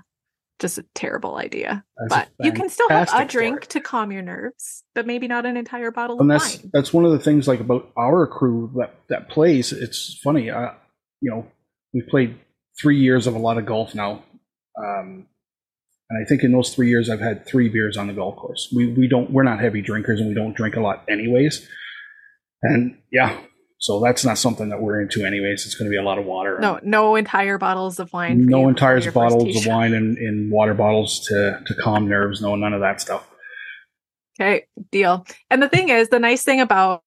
[0.61, 1.85] just a terrible idea.
[1.97, 5.47] That's but you can still have a drink to calm your nerves, but maybe not
[5.47, 6.71] an entire bottle and of that's wine.
[6.73, 9.73] that's one of the things like about our crew that that plays.
[9.73, 10.73] It's funny, uh,
[11.21, 11.47] you know,
[11.93, 12.39] we've played
[12.81, 14.23] three years of a lot of golf now,
[14.79, 15.27] um,
[16.11, 18.73] and I think in those three years I've had three beers on the golf course.
[18.75, 21.67] We we don't we're not heavy drinkers and we don't drink a lot anyways,
[22.63, 23.41] and yeah,
[23.79, 25.65] so that's not something that we're into anyways.
[25.65, 26.59] It's going to be a lot of water.
[26.61, 28.45] No, no entire bottles of wine.
[28.45, 32.07] no entire before your first bottles of wine in, in water bottles to to calm
[32.07, 32.43] nerves.
[32.43, 33.27] No, none of that stuff.
[34.39, 35.25] Okay, deal.
[35.49, 37.03] And the thing is, the nice thing about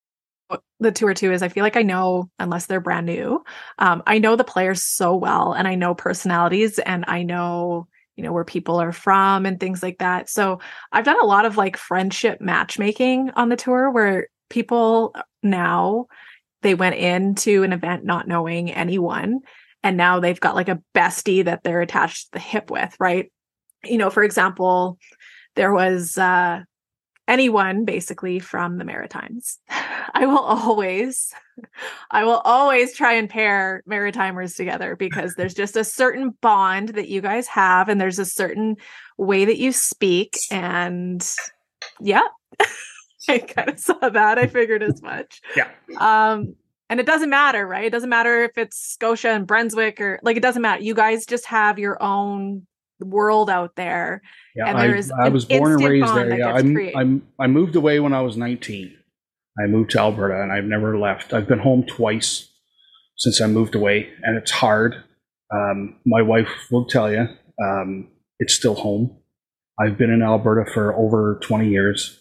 [0.79, 3.43] the tour too is I feel like I know, unless they're brand new,
[3.77, 8.23] um, I know the players so well, and I know personalities, and I know you
[8.23, 10.29] know where people are from and things like that.
[10.29, 10.59] So
[10.91, 16.05] I've done a lot of like friendship matchmaking on the tour where people now
[16.61, 19.41] they went into an event not knowing anyone
[19.83, 23.31] and now they've got like a bestie that they're attached to the hip with right
[23.83, 24.97] you know for example
[25.55, 26.61] there was uh
[27.27, 29.59] anyone basically from the maritimes.
[30.13, 31.33] I will always
[32.11, 37.09] i will always try and pair maritimers together because there's just a certain bond that
[37.09, 38.75] you guys have and there's a certain
[39.17, 41.27] way that you speak and
[41.99, 42.27] yeah
[43.29, 44.37] i kind of saw that.
[44.37, 45.41] I figured as much.
[45.55, 45.69] Yeah.
[45.99, 46.55] um
[46.89, 47.85] and it doesn't matter right?
[47.85, 50.83] It doesn't matter if it's scotia and brunswick or like it doesn't matter.
[50.83, 52.67] You guys just have your own
[53.03, 54.21] world out there
[54.55, 56.37] Yeah, And I, there is I an was born and raised there.
[56.37, 56.77] Yeah, I'm.
[56.95, 58.97] I'm, I moved away when I was 19.
[59.63, 61.33] I moved to Alberta and I've never left.
[61.33, 62.49] I've been home twice
[63.17, 65.03] since I moved away, and it's hard.
[65.53, 67.27] Um, my wife will tell you
[67.63, 68.07] um,
[68.39, 69.17] it's still home.
[69.79, 72.19] I've been in Alberta for over 20 years,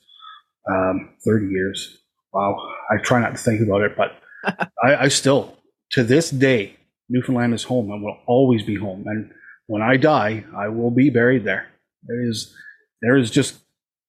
[0.71, 1.99] um, 30 years.
[2.33, 2.57] Wow.
[2.91, 4.13] I try not to think about it, but
[4.83, 5.59] I, I still,
[5.93, 6.77] to this day,
[7.09, 9.05] Newfoundland is home and will always be home.
[9.07, 9.31] And
[9.73, 11.67] when I die, I will be buried there.
[12.03, 12.55] There is,
[13.01, 13.59] there is just,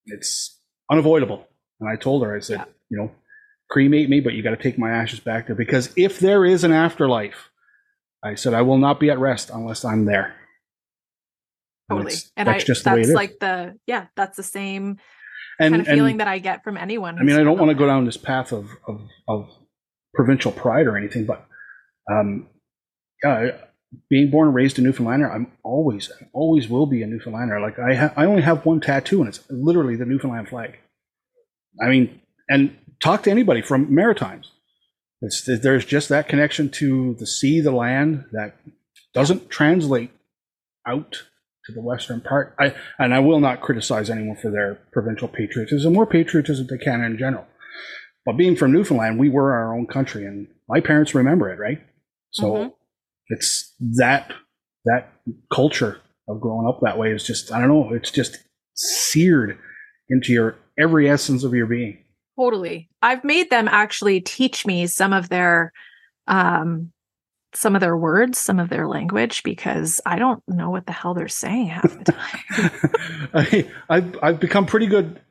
[0.07, 0.59] it's
[0.91, 1.47] unavoidable.
[1.79, 2.65] And I told her, I said, Yeah.
[2.89, 3.11] you know,
[3.69, 6.65] cremate me, but you got to take my ashes back there because if there is
[6.65, 7.49] an afterlife,
[8.21, 10.35] I said I will not be at rest unless I'm there.
[11.89, 13.15] And totally it's- and that's i just the way that's it is.
[13.15, 14.97] like the yeah that's the same
[15.59, 17.75] and, kind of feeling that i get from anyone I mean, I don't want to
[17.75, 19.49] go down this path of, of, of
[20.13, 21.45] provincial pride or anything, but
[22.11, 22.47] um,
[23.23, 23.51] yeah,
[24.09, 27.59] being born and raised a Newfoundlander, I'm always, always will be a Newfoundlander.
[27.59, 30.77] Like I, ha- I only have one tattoo, and it's literally the Newfoundland flag.
[31.81, 34.51] I mean, and talk to anybody from Maritimes.
[35.21, 38.55] It's there's just that connection to the sea, the land that
[39.13, 40.11] doesn't translate
[40.85, 41.23] out
[41.65, 42.53] to the western part.
[42.59, 46.77] I and I will not criticize anyone for their provincial patriotism or more patriotism they
[46.77, 47.45] can in general.
[48.25, 51.81] But being from Newfoundland, we were our own country, and my parents remember it, right?
[52.31, 52.73] So Mhm.
[53.29, 54.31] It's that
[54.85, 55.13] that
[55.53, 58.37] culture of growing up that way is just I don't know, it's just
[58.75, 59.57] seared
[60.09, 61.99] into your every essence of your being.
[62.39, 62.89] Totally.
[63.01, 65.71] I've made them actually teach me some of their
[66.27, 66.91] um
[67.55, 71.13] some of their words, some of their language, because I don't know what the hell
[71.13, 73.29] they're saying half the time.
[73.33, 75.21] I, I've, I've become pretty good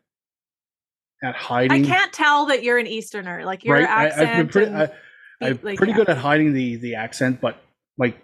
[1.23, 1.85] at hiding.
[1.85, 3.45] I can't tell that you're an Easterner.
[3.45, 3.89] Like your right?
[3.89, 4.29] I, accent.
[4.29, 5.97] I've been pretty, and- I, I'm like, pretty yeah.
[5.97, 7.61] good at hiding the the accent, but
[7.99, 8.17] like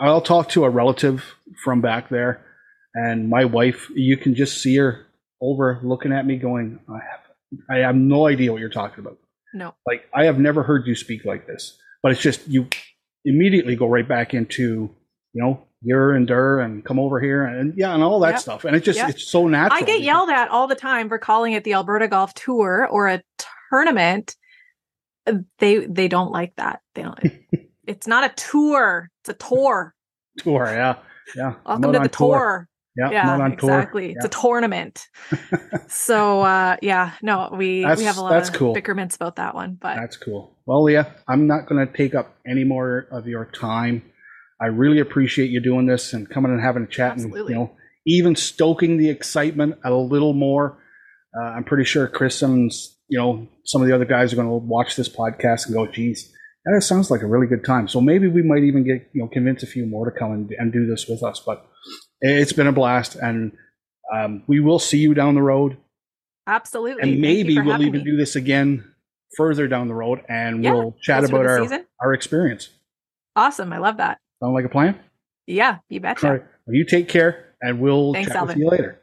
[0.00, 1.24] I'll talk to a relative
[1.64, 2.44] from back there,
[2.94, 5.06] and my wife, you can just see her
[5.40, 7.20] over looking at me, going, "I have,
[7.70, 9.18] I have no idea what you're talking about.
[9.54, 9.74] No.
[9.86, 12.68] Like I have never heard you speak like this." But it's just you
[13.24, 14.90] immediately go right back into
[15.32, 18.40] you know you're and der and come over here and yeah and all that Yep.
[18.40, 19.10] stuff, and it's just Yep.
[19.10, 19.82] it's so natural.
[19.82, 23.08] I get yelled at all the time for calling it the Alberta Golf Tour or
[23.08, 23.22] a
[23.70, 24.34] tournament.
[25.58, 26.80] They they don't like that.
[26.94, 27.18] They don't.
[27.88, 29.10] it's not a tour.
[29.22, 29.94] It's a tour.
[30.38, 30.96] tour, yeah,
[31.34, 31.54] yeah.
[31.66, 32.68] Welcome to the tour.
[32.96, 33.70] Yeah, I'm Yeah, tour.
[33.78, 34.12] exactly.
[34.12, 35.06] It's a tournament.
[35.88, 38.74] so uh yeah, no, we That's- we have a lot that's of cool.
[38.74, 40.56] bickerments about that one, but That's cool.
[40.66, 44.02] Well, Leah, I'm not going to take up any more of your time.
[44.60, 47.40] I really appreciate you doing this and coming and having a chat Absolutely.
[47.40, 47.70] and you know
[48.06, 50.78] even stoking the excitement a little more.
[51.38, 52.70] Uh, I'm pretty sure Chris and
[53.08, 55.86] you know some of the other guys are going to watch this podcast and go,
[55.86, 56.32] "Geez,
[56.74, 59.28] that sounds like a really good time." So maybe we might even get you know
[59.28, 61.40] convince a few more to come and, and do this with us.
[61.44, 61.66] But
[62.20, 63.52] it's been a blast, and
[64.14, 65.76] um, we will see you down the road
[66.46, 67.02] absolutely.
[67.02, 68.04] and Thank maybe we'll even me.
[68.10, 68.84] do this again
[69.36, 71.84] further down the road and Yeah, we'll chat about our, season.
[72.00, 72.70] our experience
[73.36, 73.70] Awesome.
[73.72, 74.18] I love that.
[74.42, 74.98] sound like a plan
[75.46, 76.26] Yeah, you betcha.
[76.26, 79.02] all right well, you take care and we'll Thanks, chat with you later